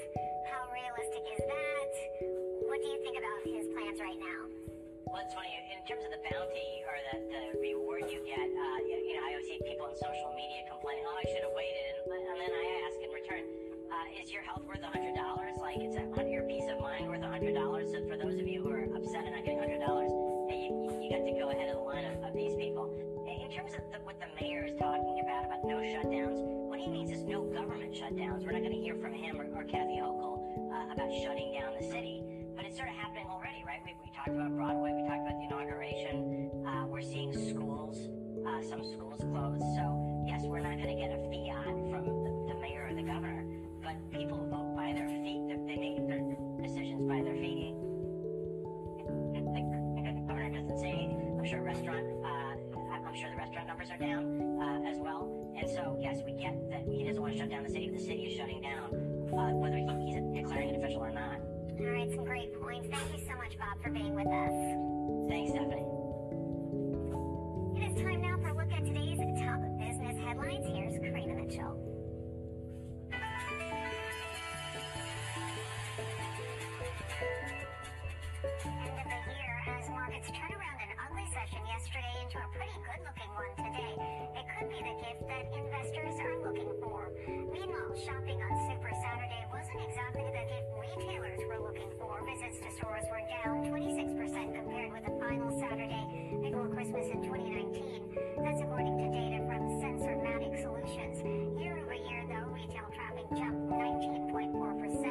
How 0.49 0.65
realistic 0.73 1.25
is 1.37 1.43
that? 1.53 1.93
What 2.65 2.81
do 2.81 2.89
you 2.89 2.99
think 3.05 3.21
about 3.21 3.41
his 3.45 3.69
plans 3.77 4.01
right 4.01 4.17
now? 4.17 4.41
Well, 5.05 5.21
it's 5.21 5.37
funny. 5.37 5.53
In 5.53 5.85
terms 5.85 6.09
of 6.09 6.17
the 6.17 6.23
bounty 6.33 6.71
or 6.89 6.97
the, 7.13 7.17
the 7.29 7.43
reward 7.61 8.09
you 8.09 8.25
get, 8.25 8.41
uh, 8.41 8.79
you, 8.89 9.21
know, 9.21 9.21
I 9.21 9.37
always 9.37 9.53
see 9.53 9.61
people 9.69 9.85
on 9.85 9.95
social 10.01 10.33
media 10.33 10.65
complaining, 10.65 11.05
"Oh, 11.05 11.21
I 11.21 11.29
should 11.29 11.45
have 11.45 11.53
waited." 11.53 11.85
And 11.93 11.97
uh, 13.87 14.23
is 14.23 14.33
your 14.33 14.43
health 14.43 14.63
worth 14.67 14.83
$100? 14.83 15.15
Like, 15.61 15.79
is 15.79 15.95
that 15.95 16.31
your 16.31 16.43
peace 16.45 16.67
of 16.71 16.81
mind 16.81 17.07
worth 17.07 17.23
$100? 17.23 17.55
So 17.91 18.03
for 18.09 18.17
those 18.19 18.39
of 18.39 18.47
you 18.47 18.63
who 18.63 18.71
are 18.71 18.85
upset 18.97 19.25
and 19.25 19.35
not 19.35 19.45
getting 19.45 19.63
$100, 19.63 19.79
hey, 20.51 20.67
you, 20.67 20.91
you 21.03 21.09
got 21.11 21.23
to 21.23 21.35
go 21.39 21.51
ahead 21.51 21.71
of 21.71 21.77
the 21.79 21.87
line 21.87 22.05
of, 22.05 22.23
of 22.27 22.33
these 22.35 22.55
people. 22.59 22.91
In 23.27 23.51
terms 23.55 23.75
of 23.75 23.87
the, 23.95 24.03
what 24.03 24.19
the 24.19 24.27
mayor 24.43 24.67
is 24.67 24.75
talking 24.79 25.23
about, 25.23 25.47
about 25.47 25.63
no 25.63 25.79
shutdowns, 25.79 26.43
what 26.67 26.81
he 26.81 26.89
means 26.91 27.11
is 27.11 27.23
no 27.23 27.47
government 27.47 27.95
shutdowns. 27.95 28.43
We're 28.43 28.59
not 28.59 28.67
going 28.67 28.75
to 28.75 28.83
hear 28.83 28.97
from 28.99 29.15
him 29.15 29.39
or, 29.41 29.47
or 29.55 29.63
Kathy 29.65 30.03
Hochul 30.03 30.43
uh, 30.75 30.93
about 30.93 31.11
shutting 31.23 31.55
down 31.55 31.79
the 31.79 31.87
city. 31.87 32.23
But 32.59 32.67
it's 32.67 32.77
sort 32.77 32.91
of 32.91 32.97
happening 32.97 33.27
already, 33.31 33.63
right? 33.67 33.81
We, 33.87 33.95
we 34.03 34.11
talked 34.11 34.35
about 34.35 34.51
Broadway, 34.51 34.99
we 34.99 35.07
talked 35.07 35.23
about 35.23 35.39
the 35.39 35.47
inauguration. 35.47 36.51
Uh, 36.67 36.87
we're 36.91 37.07
seeing 37.07 37.31
schools, 37.31 38.11
uh, 38.43 38.63
some 38.67 38.83
schools 38.83 39.23
closed. 39.23 39.63
So, 39.79 40.27
yes, 40.27 40.43
we're 40.43 40.65
not 40.65 40.75
going 40.75 40.91
to 40.91 40.99
get 40.99 41.15
a 41.15 41.21
fiat 41.31 41.71
from 41.87 42.26
people 44.17 44.39
vote 44.49 44.75
by 44.75 44.93
their 44.97 45.09
feet. 45.09 45.45
They 45.49 45.57
they 45.69 45.77
make 45.77 46.09
their 46.09 46.25
decisions 46.63 47.05
by 47.05 47.23
their 47.23 47.37
feet. 47.37 47.75
The 49.37 50.25
governor 50.27 50.51
doesn't 50.51 50.79
say. 50.79 51.13
I'm 51.39 51.45
sure 51.45 51.63
restaurant, 51.63 52.07
uh, 52.25 52.57
I'm 53.07 53.15
sure 53.15 53.31
the 53.31 53.37
restaurant 53.37 53.69
numbers 53.69 53.89
are 53.91 53.99
down 53.99 54.59
uh, 54.61 54.91
as 54.91 54.99
well. 54.99 55.31
And 55.57 55.71
so, 55.71 55.97
yes, 56.01 56.19
we 56.25 56.33
get 56.33 56.55
that 56.71 56.83
he 56.91 57.05
doesn't 57.05 57.21
want 57.21 57.35
to 57.35 57.39
shut 57.39 57.51
down 57.51 57.63
the 57.63 57.71
city. 57.71 57.89
The 57.91 58.01
city 58.01 58.25
is 58.25 58.37
shutting 58.37 58.61
down, 58.63 58.91
uh, 59.31 59.55
whether 59.55 59.77
he's 59.77 60.17
declaring 60.35 60.71
it 60.71 60.79
official 60.79 61.01
or 61.01 61.13
not. 61.13 61.39
All 61.79 61.87
right, 61.87 62.11
some 62.11 62.25
great 62.25 62.59
points. 62.61 62.89
Thank 62.91 63.13
you 63.15 63.25
so 63.29 63.37
much, 63.37 63.57
Bob, 63.59 63.83
for 63.83 63.91
being 63.91 64.15
with 64.15 64.27
us. 64.27 64.57
Thanks, 65.29 65.53
Stephanie. 65.53 65.87
It 67.77 67.93
is 67.93 68.03
time 68.03 68.23
now 68.23 68.39
for 68.43 68.49
a 68.49 68.57
look 68.57 68.73
at 68.73 68.85
today's 68.85 69.19
top 69.39 69.61
business 69.79 70.17
headlines. 70.25 70.67
Here's 70.67 70.99
Karina 70.99 71.35
Mitchell. 71.35 71.86
The 79.07 79.35
year 79.39 79.57
as 79.71 79.87
markets 79.87 80.27
turn 80.35 80.51
around 80.51 80.79
an 80.83 80.91
ugly 80.99 81.27
session 81.31 81.63
yesterday 81.71 82.11
into 82.27 82.43
a 82.43 82.49
pretty 82.51 82.75
good-looking 82.83 83.31
one 83.39 83.55
today. 83.55 83.95
It 84.35 84.47
could 84.51 84.67
be 84.67 84.83
the 84.83 84.97
gift 84.99 85.23
that 85.31 85.47
investors 85.55 86.17
are 86.27 86.37
looking 86.43 86.75
for. 86.83 87.15
Meanwhile, 87.55 87.95
shopping 88.03 88.43
on 88.43 88.53
Super 88.67 88.91
Saturday 88.91 89.43
wasn't 89.55 89.81
exactly 89.87 90.27
the 90.27 90.45
gift 90.51 90.69
retailers 90.75 91.39
were 91.47 91.63
looking 91.63 91.91
for. 92.03 92.19
Visits 92.27 92.59
to 92.67 92.71
stores 92.83 93.07
were 93.07 93.23
down 93.31 93.71
26% 93.71 94.19
compared 94.59 94.91
with 94.91 95.05
the 95.07 95.15
final 95.23 95.55
Saturday 95.55 96.03
before 96.43 96.67
Christmas 96.67 97.07
in 97.07 97.23
2019. 97.23 98.11
That's 98.43 98.59
according 98.59 98.99
to 98.99 99.07
data 99.15 99.39
from 99.47 99.71
Sensormatic 99.79 100.51
Solutions. 100.59 101.23
Year 101.63 101.79
over 101.79 101.95
year, 101.95 102.27
though, 102.27 102.51
retail 102.51 102.91
traffic 102.91 103.31
jumped 103.39 103.71
19.4%. 103.71 105.06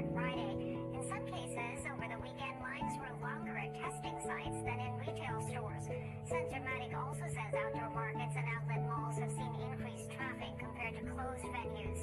Black 0.00 0.12
Friday. 0.16 0.78
In 0.96 1.02
some 1.04 1.24
cases, 1.28 1.84
over 1.92 2.08
the 2.08 2.16
weekend, 2.24 2.56
lines 2.64 2.96
were 2.96 3.12
longer 3.20 3.52
at 3.52 3.68
testing 3.76 4.16
sites 4.24 4.56
than 4.64 4.80
in 4.80 4.92
retail 4.96 5.36
stores. 5.44 5.84
Sensormatic 6.24 6.96
also 6.96 7.28
says 7.28 7.52
outdoor 7.52 7.90
markets 7.92 8.32
and 8.32 8.46
outlet 8.48 8.80
malls 8.88 9.20
have 9.20 9.28
seen 9.28 9.52
increased 9.60 10.08
traffic 10.16 10.56
compared 10.56 10.96
to 10.96 11.04
closed 11.04 11.44
venues. 11.52 12.00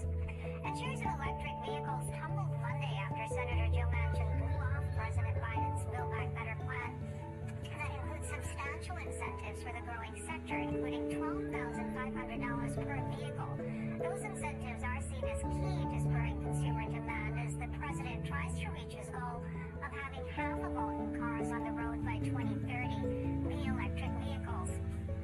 And 0.62 0.77
shares 0.77 1.01
of 1.01 1.10
electric 1.17 1.57
vehicles 1.65 2.05
tumbled 2.13 2.53
Monday 2.62 2.93
after 3.01 3.25
Senator 3.33 3.69
Joe 3.73 3.89
Manchin 3.89 4.29
blew 4.45 4.57
off 4.62 4.86
President 4.93 5.38
Biden's 5.41 5.83
Build 5.89 6.12
Back 6.13 6.29
Better 6.38 6.57
plan 6.69 7.16
substantial 8.67 9.08
incentives 9.08 9.63
for 9.63 9.71
the 9.71 9.84
growing 9.88 10.15
sector, 10.25 10.58
including 10.58 11.08
$12,500 11.10 12.75
per 12.75 12.99
vehicle. 13.15 13.51
Those 14.01 14.23
incentives 14.23 14.84
are 14.84 15.01
seen 15.08 15.23
as 15.23 15.41
key 15.56 15.80
to 15.88 15.99
spurring 16.03 16.38
consumer 16.43 16.86
demand 16.86 17.39
as 17.39 17.56
the 17.56 17.67
president 17.80 18.25
tries 18.25 18.60
to 18.60 18.67
reach 18.71 18.93
his 18.93 19.08
goal 19.10 19.41
of 19.80 19.91
having 19.91 20.27
half 20.36 20.60
of 20.60 20.77
all 20.77 20.91
new 20.99 21.17
cars 21.19 21.47
on 21.47 21.63
the 21.63 21.71
road 21.71 22.03
by 22.03 22.19
2030 22.19 22.67
be 23.47 23.65
electric 23.67 24.12
vehicles. 24.25 24.69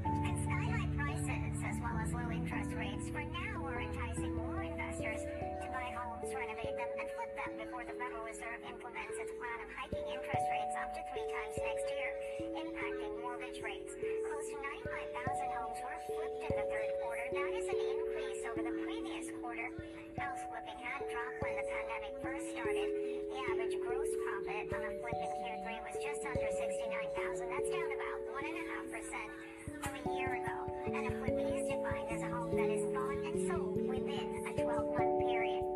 And 0.06 0.36
sky-high 0.44 0.92
prices, 0.96 1.60
as 1.68 1.78
well 1.84 1.98
as 2.00 2.14
low 2.14 2.32
interest 2.32 2.72
rates, 2.72 3.10
for 3.10 3.24
now 3.24 3.66
are 3.66 3.82
enticing 3.82 4.36
more 4.36 4.64
investors 4.64 5.20
to 5.20 5.53
buy 5.84 5.92
homes, 6.00 6.32
renovate 6.32 6.76
them, 6.80 6.92
and 6.96 7.08
flip 7.12 7.32
them 7.36 7.52
before 7.60 7.84
the 7.84 7.96
Federal 8.00 8.24
Reserve 8.24 8.60
implements 8.72 9.16
its 9.20 9.36
plan 9.36 9.60
of 9.60 9.70
hiking 9.76 10.08
interest 10.16 10.46
rates 10.48 10.76
up 10.80 10.96
to 10.96 11.02
three 11.12 11.28
times 11.28 11.56
next 11.60 11.88
year, 11.92 12.10
impacting 12.56 13.12
mortgage 13.20 13.60
rates. 13.60 13.92
Close 14.00 14.48
to 14.48 14.56
95,000 14.64 15.60
homes 15.60 15.80
were 15.84 16.00
flipped 16.08 16.40
in 16.40 16.54
the 16.56 16.68
third 16.72 16.90
quarter. 17.04 17.26
That 17.36 17.52
is 17.52 17.68
an 17.68 17.80
increase 17.84 18.42
over 18.48 18.64
the 18.64 18.76
previous 18.80 19.28
quarter. 19.44 19.68
House 20.16 20.44
flipping 20.48 20.80
had 20.80 21.04
dropped 21.12 21.38
when 21.44 21.52
the 21.60 21.68
pandemic 21.68 22.14
first 22.24 22.48
started. 22.56 22.88
The 23.28 23.40
average 23.52 23.76
gross 23.84 24.12
profit 24.24 24.72
on 24.72 24.82
a 24.88 24.92
flip 25.04 25.20
in 25.20 25.32
Q3 25.36 25.68
was 25.84 25.96
just 26.00 26.22
under 26.24 26.48
69,000. 26.48 27.44
That's 27.52 27.70
down 27.76 27.90
about 27.92 28.20
1.5% 28.40 29.84
from 29.84 29.94
a 30.00 30.04
year 30.16 30.32
ago. 30.40 30.58
And 30.88 31.12
a 31.12 31.14
flip 31.20 31.36
is 31.44 31.68
defined 31.68 32.08
as 32.08 32.24
a 32.24 32.30
home 32.32 32.56
that 32.56 32.72
is 32.72 32.88
bought 32.96 33.20
and 33.20 33.36
sold 33.52 33.84
within 33.84 34.48
a 34.48 34.52
12-month 34.54 35.28
period. 35.28 35.73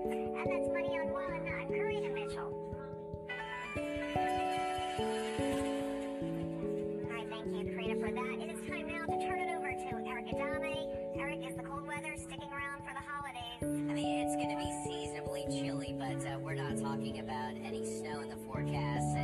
And 0.47 0.63
that's 0.63 0.71
money 0.71 0.97
on 0.97 1.11
one. 1.11 1.25
I'm 1.59 1.67
Karina 1.67 2.07
Mitchell. 2.07 2.53
All 3.75 3.83
right, 7.11 7.27
thank 7.29 7.47
you, 7.51 7.65
Karina, 7.65 7.95
for 7.99 8.11
that. 8.13 8.39
It 8.39 8.55
is 8.55 8.69
time 8.69 8.87
now 8.87 9.03
to 9.03 9.27
turn 9.27 9.39
it 9.41 9.49
over 9.53 9.67
to 9.67 10.07
Eric 10.07 10.27
Adame. 10.27 10.87
Eric, 11.19 11.45
is 11.45 11.57
the 11.57 11.63
cold 11.63 11.85
weather 11.85 12.15
sticking 12.15 12.49
around 12.49 12.79
for 12.79 12.93
the 12.95 13.03
holidays? 13.03 13.59
I 13.61 13.93
mean, 13.93 14.25
it's 14.25 14.37
going 14.37 14.51
to 14.51 14.55
be 14.55 14.71
seasonably 14.85 15.45
chilly, 15.51 15.93
but 15.99 16.25
uh, 16.25 16.39
we're 16.39 16.55
not 16.55 16.77
talking 16.77 17.19
about 17.19 17.55
any 17.65 17.83
snow 17.83 18.21
in 18.21 18.29
the 18.29 18.37
forecast. 18.47 19.17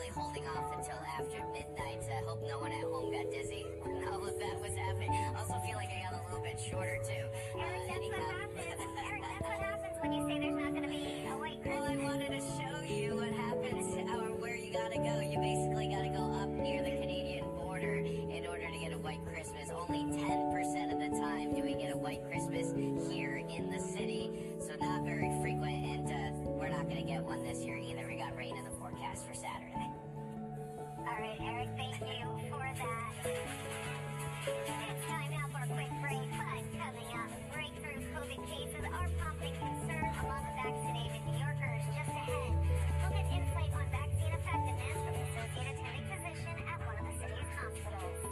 Really 0.00 0.12
holding 0.14 0.46
off 0.48 0.72
until 0.76 0.96
after 1.18 1.44
midnight. 1.52 2.00
I 2.08 2.24
hope 2.24 2.40
no 2.42 2.58
one 2.58 2.72
at 2.72 2.84
home 2.84 3.12
got 3.12 3.30
dizzy 3.30 3.66
when 3.82 4.08
all 4.12 4.24
of 4.24 4.38
that 4.38 4.60
was 4.60 4.72
happening. 4.74 5.12
Also 5.36 5.54
feel 5.66 5.76
like 5.76 5.90
I 5.92 6.08
got 6.08 6.20
a 6.20 6.24
little 6.24 6.42
bit 6.42 6.58
shorter 6.58 6.98
too. 7.04 7.24
Eric, 7.60 7.84
that's 7.86 8.08
what 8.08 8.24
happens. 8.32 8.80
Eric, 9.04 9.22
that's 9.28 9.44
what 9.44 9.60
happens 9.60 9.96
when 10.00 10.12
you 10.12 10.22
say 10.28 10.38
there's 10.40 10.56
not 10.56 10.70
going 10.72 10.84
to 10.84 10.88
be 10.88 11.28
a 11.28 11.36
white 11.36 11.60
Christmas. 11.60 11.84
Well, 11.84 11.84
I 11.84 12.16
wanted 12.16 12.32
to 12.32 12.40
show 12.40 12.74
you 12.88 13.16
what 13.16 13.32
happens 13.32 13.92
or 14.16 14.32
where 14.40 14.56
you 14.56 14.72
gotta 14.72 14.96
go. 14.96 15.20
You 15.20 15.36
basically 15.36 15.88
gotta 15.92 16.08
go 16.08 16.24
up 16.32 16.48
near 16.48 16.80
the 16.82 16.96
Canadian 16.96 17.44
border 17.60 18.00
in 18.00 18.46
order 18.48 18.66
to 18.72 18.78
get 18.80 18.92
a 18.92 18.98
white 18.98 19.20
Christmas. 19.28 19.68
Only 19.68 20.16
10% 20.16 20.92
of 20.92 20.98
the 20.98 21.12
time 21.20 21.52
do 21.52 21.60
we 21.60 21.74
get 21.74 21.92
a 21.92 21.98
white 21.98 22.24
Christmas 22.24 22.72
here 23.12 23.44
in 23.52 23.68
the 23.68 23.80
city, 23.80 24.32
so 24.64 24.72
not 24.80 25.04
very 25.04 25.28
frequent, 25.44 25.84
and 25.92 26.08
uh, 26.08 26.50
we're 26.56 26.72
not 26.72 26.88
gonna 26.88 27.04
get 27.04 27.22
one 27.22 27.44
this 27.44 27.60
year 27.60 27.76
either. 27.76 28.06
We 28.08 28.16
got 28.16 28.36
rain 28.36 28.56
in 28.56 28.64
the 28.64 28.74
forecast 28.80 29.26
for 29.28 29.34
Saturday. 29.34 29.79
All 31.10 31.16
right, 31.18 31.34
Eric, 31.42 31.68
thank 31.76 31.98
you 32.06 32.22
for 32.48 32.62
that. 32.62 33.10
It's 34.46 35.02
time 35.10 35.30
now 35.34 35.50
for 35.50 35.58
a 35.58 35.66
quick 35.74 35.90
break, 36.00 36.22
but 36.30 36.62
coming 36.78 37.10
up, 37.18 37.30
breakthrough 37.50 37.98
COVID 38.14 38.46
cases 38.46 38.84
are 38.86 39.10
prompting 39.18 39.54
concern 39.58 40.06
among 40.22 40.46
vaccinated 40.54 41.26
New 41.26 41.34
Yorkers. 41.34 41.82
Just 41.90 42.14
ahead, 42.14 42.54
we'll 43.02 43.10
get 43.10 43.26
insight 43.26 43.74
on 43.74 43.90
vaccine 43.90 44.38
effectiveness 44.38 45.02
from 45.02 45.18
at 46.70 46.78
one 46.86 46.94
of 47.02 47.18
the 47.18 47.26
hospitals. 47.58 48.30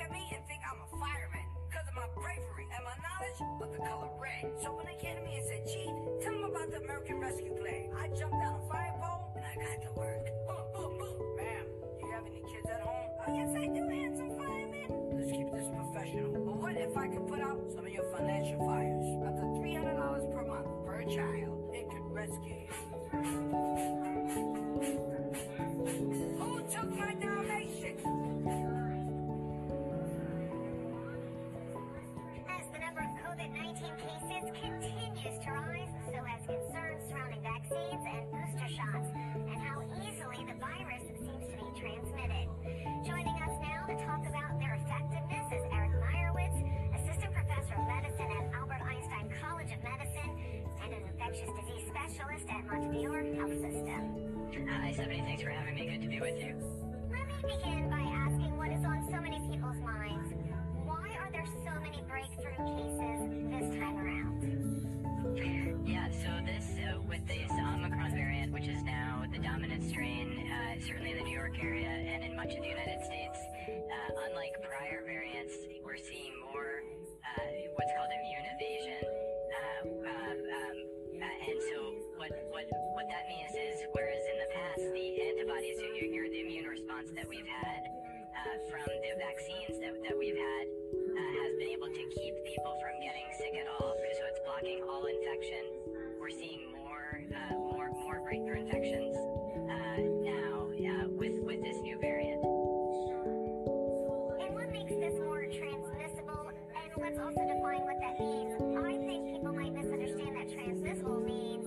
At 0.00 0.10
me 0.12 0.24
and 0.32 0.42
think 0.48 0.60
I'm 0.64 0.80
a 0.80 0.88
fireman 0.96 1.46
because 1.68 1.86
of 1.88 1.94
my 1.94 2.08
bravery 2.16 2.66
and 2.72 2.82
my 2.84 2.96
knowledge 3.04 3.40
of 3.60 3.68
the 3.72 3.80
color 3.84 4.08
red. 4.16 4.48
So 4.62 4.72
when 4.72 4.86
they 4.86 4.96
came 4.96 5.16
to 5.16 5.22
me 5.22 5.36
and 5.36 5.46
said, 5.46 5.62
Chief, 5.68 5.92
tell 6.24 6.32
them 6.32 6.44
about 6.48 6.70
the 6.70 6.80
American 6.80 7.20
Rescue 7.20 7.52
vaccines 37.70 38.02
and 38.02 38.30
booster 38.30 38.68
shots, 38.74 39.08
and 39.14 39.58
how 39.62 39.82
easily 40.02 40.42
the 40.42 40.58
virus 40.58 41.06
seems 41.22 41.46
to 41.46 41.54
be 41.54 41.70
transmitted. 41.78 42.46
Joining 43.06 43.36
us 43.46 43.54
now 43.62 43.86
to 43.86 43.94
talk 44.04 44.26
about 44.26 44.58
their 44.58 44.74
effectiveness 44.74 45.46
is 45.54 45.62
Eric 45.70 45.94
Meyerowitz, 46.02 46.58
Assistant 46.98 47.32
Professor 47.32 47.74
of 47.78 47.86
Medicine 47.86 48.26
at 48.26 48.50
Albert 48.58 48.82
Einstein 48.82 49.30
College 49.38 49.70
of 49.70 49.82
Medicine 49.86 50.34
and 50.82 50.92
an 50.94 51.02
infectious 51.14 51.50
disease 51.62 51.86
specialist 51.86 52.46
at 52.50 52.66
Montefiore 52.66 53.38
Health 53.38 53.54
System. 53.62 54.02
Hi, 54.66 54.92
Stephanie. 54.92 55.22
Thanks 55.22 55.42
for 55.42 55.50
having 55.50 55.74
me. 55.74 55.86
Good 55.86 56.02
to 56.02 56.08
be 56.08 56.20
with 56.20 56.38
you. 56.42 56.58
Let 57.10 57.26
me 57.30 57.38
begin 57.38 57.86
by 57.86 58.02
asking 58.02 58.56
what 58.58 58.70
is 58.74 58.84
on 58.84 59.06
so 59.10 59.20
many 59.22 59.38
people's 59.46 59.78
minds. 59.78 60.34
Why 60.82 61.06
are 61.22 61.30
there 61.30 61.46
so 61.46 61.72
many 61.78 62.02
breakthrough 62.10 62.50
cases 62.66 62.79
York 71.50 71.64
area 71.64 71.88
and 71.88 72.22
in 72.22 72.36
much 72.36 72.54
of 72.54 72.62
the 72.62 72.68
United 72.68 73.02
States, 73.02 73.38
uh, 73.66 74.26
unlike 74.30 74.54
prior 74.62 75.02
variants, 75.02 75.54
we're 75.82 75.98
seeing 75.98 76.30
more 76.52 76.82
uh, 77.26 77.50
what's 77.74 77.90
called 77.98 78.10
immune 78.14 78.46
evasion. 78.54 79.02
Uh, 79.50 79.82
um, 80.06 80.38
um, 80.38 80.76
uh, 81.18 81.48
and 81.50 81.58
so 81.74 81.78
what, 82.16 82.30
what, 82.54 82.66
what 82.94 83.06
that 83.10 83.26
means 83.26 83.50
is, 83.50 83.82
whereas 83.92 84.22
in 84.30 84.36
the 84.38 84.50
past, 84.54 84.82
the 84.94 85.06
antibodies, 85.26 85.78
or, 85.82 86.28
the 86.30 86.40
immune 86.46 86.70
response 86.70 87.10
that 87.18 87.26
we've 87.26 87.48
had 87.48 87.82
uh, 87.82 88.56
from 88.70 88.86
the 88.86 89.12
vaccines 89.18 89.74
that, 89.82 89.98
that 90.06 90.14
we've 90.14 90.38
had 90.38 90.64
uh, 90.70 91.30
has 91.42 91.52
been 91.58 91.74
able 91.74 91.90
to 91.90 92.04
keep 92.14 92.34
people 92.46 92.78
from 92.78 92.94
getting 93.02 93.26
sick 93.34 93.58
at 93.58 93.66
all, 93.66 93.90
so 93.90 94.22
it's 94.30 94.40
blocking 94.46 94.78
all 94.86 95.02
infection. 95.02 95.66
We're 96.20 96.30
seeing 96.30 96.70
more, 96.78 97.26
uh, 97.34 97.54
more, 97.74 97.90
more 97.90 98.20
breakthrough 98.22 98.62
infections 98.62 99.39
let's 107.10 107.22
also 107.22 107.42
define 107.42 107.82
what 107.82 107.98
that 108.00 108.20
means. 108.20 108.54
I 108.78 108.94
think 109.06 109.34
people 109.34 109.52
might 109.52 109.74
misunderstand 109.74 110.36
that 110.36 110.52
transmissible 110.52 111.20
means 111.20 111.66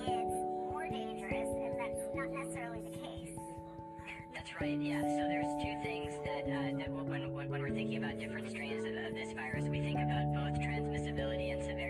it's 0.00 0.36
more 0.72 0.88
dangerous, 0.88 1.48
and 1.48 1.76
that's 1.78 2.00
not 2.14 2.30
necessarily 2.32 2.80
the 2.80 2.96
case. 2.96 3.36
That's 4.32 4.48
right. 4.60 4.80
Yeah. 4.80 5.02
So 5.02 5.28
there's 5.28 5.52
two 5.60 5.76
things 5.84 6.14
that, 6.24 6.44
uh, 6.48 6.78
that 6.78 6.88
when, 6.88 7.34
when 7.34 7.60
we're 7.60 7.70
thinking 7.70 7.98
about 7.98 8.18
different 8.18 8.48
strains 8.48 8.84
of, 8.84 8.96
of 9.04 9.14
this 9.14 9.32
virus, 9.32 9.68
we 9.68 9.80
think 9.80 9.98
about 10.00 10.32
both 10.32 10.56
transmissibility 10.64 11.52
and 11.52 11.60
severity, 11.62 11.87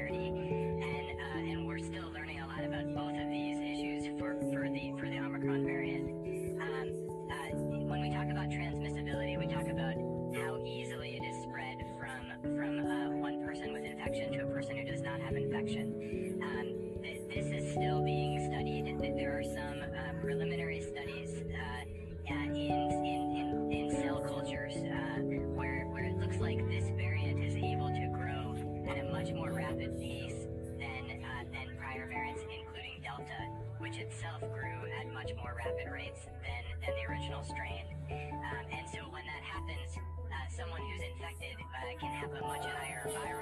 which 33.88 34.00
itself 34.00 34.40
grew 34.52 34.84
at 35.00 35.08
much 35.14 35.32
more 35.40 35.56
rapid 35.56 35.88
rates 35.90 36.28
than, 36.44 36.62
than 36.84 36.92
the 36.92 37.04
original 37.08 37.42
strain. 37.42 37.88
Um, 38.12 38.64
and 38.68 38.84
so 38.84 39.00
when 39.08 39.24
that 39.24 39.40
happens, 39.40 39.96
uh, 39.96 40.36
someone 40.52 40.82
who's 40.84 41.00
infected 41.08 41.56
uh, 41.56 41.96
can 41.96 42.12
have 42.20 42.28
a 42.36 42.40
much 42.44 42.66
higher 42.68 43.08
viral 43.08 43.37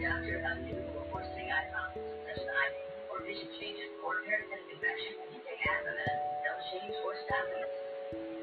doctor 0.00 0.40
about 0.40 0.56
new 0.64 0.80
or 0.96 1.04
eye 1.52 1.68
problems, 1.68 2.08
such 2.24 2.40
as 2.40 2.48
eye 2.48 2.72
or 3.12 3.20
vision 3.20 3.52
changes, 3.60 3.92
or 4.00 4.24
parasitic 4.24 4.64
infection. 4.72 5.12
If 5.28 5.28
you 5.36 5.40
take 5.44 5.60
half 5.60 5.84
of 5.84 5.92
they'll 6.40 6.56
uh, 6.56 6.70
change 6.72 6.96
or 7.04 7.12
stop 7.28 7.46
it. 7.52 8.39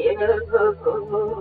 you. 0.00 1.40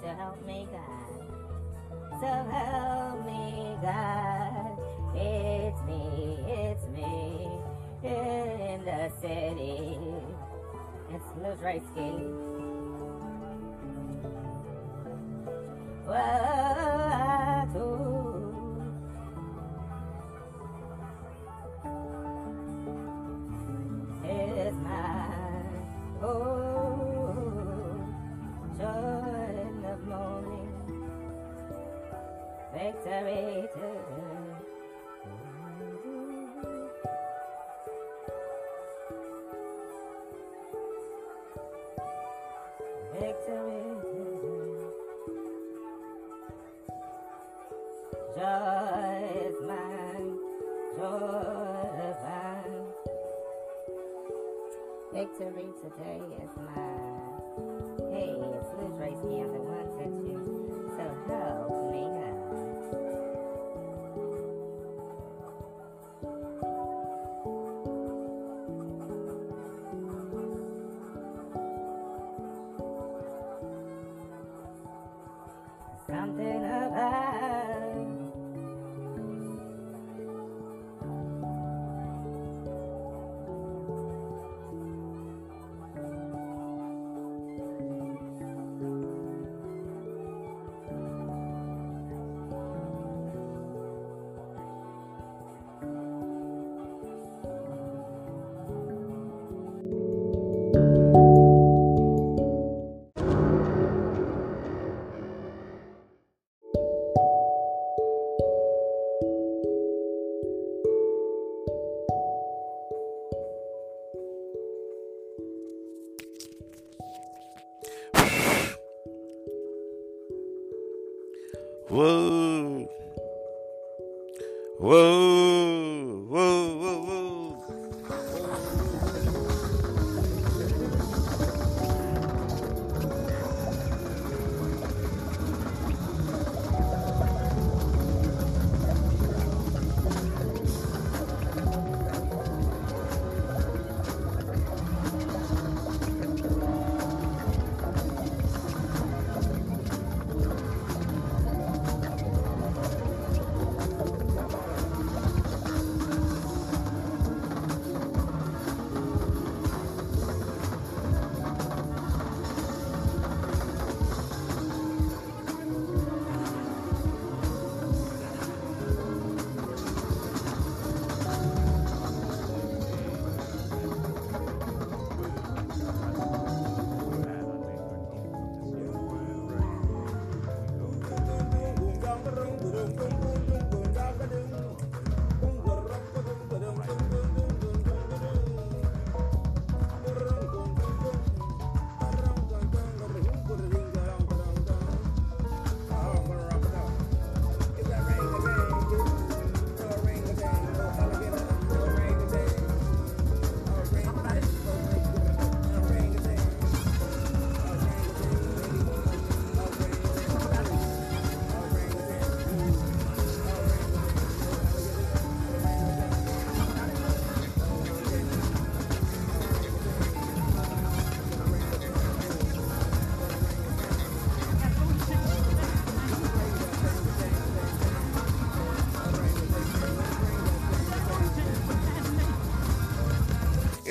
So 0.00 0.08
help 0.08 0.46
me 0.46 0.68
God. 0.70 1.26
So 2.20 2.26
help 2.26 3.26
me 3.26 3.76
God. 3.82 4.78
It's 5.14 5.82
me, 5.82 6.38
it's 6.48 6.86
me 6.88 7.48
in 8.04 8.84
the 8.84 9.10
city. 9.20 9.98
It's 11.10 11.24
Luz 11.42 11.58
Raisky. 11.60 11.76
Whoa, 11.96 12.45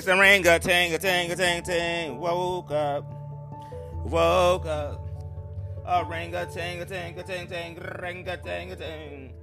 It's 0.06 0.14
a 0.14 0.20
ring 0.20 0.46
a 0.46 0.60
ting 0.60 0.94
a 0.94 1.00
ting 1.00 1.32
a 1.32 1.36
ting 1.36 1.64
ting. 1.64 2.20
Woke 2.20 2.70
up. 2.70 3.12
Woke 4.06 4.68
up. 4.68 5.02
A 5.84 6.06
ring 6.06 6.36
a 6.36 6.46
ting 6.46 6.80
a 6.80 6.86
ting 6.86 7.18
a 7.18 7.24
ting 7.24 7.48
ting. 7.48 7.76
Ring 8.00 8.28
a 8.28 8.38
ting 8.38 8.72
a 8.72 8.76
ting. 8.76 9.34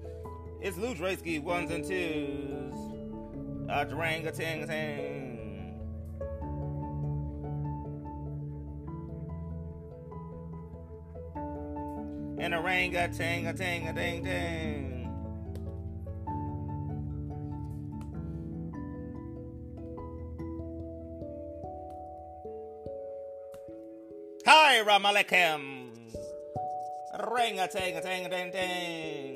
It's 0.60 0.76
Luke 0.76 0.98
Raisky 0.98 1.42
ones 1.42 1.72
and 1.72 1.84
twos. 1.84 2.74
A 3.70 3.86
ring 3.92 4.24
a 4.24 4.30
ting 4.30 4.62
a 4.62 4.66
ting. 4.68 5.80
And 12.38 12.54
a 12.54 12.62
ring 12.62 12.94
a 12.94 13.08
ting 13.08 13.48
a 13.48 13.52
ting 13.52 13.88
a 13.88 13.92
ting 13.92 14.24
ting. 14.24 14.81
Hi, 24.44 24.82
Ramalekem. 24.82 25.92
Ring 27.30 27.60
a 27.60 27.68
ting 27.68 27.96
a 27.96 28.02
ting 28.02 28.26
a 28.26 28.28
ting 28.28 28.50
ting. 28.50 29.31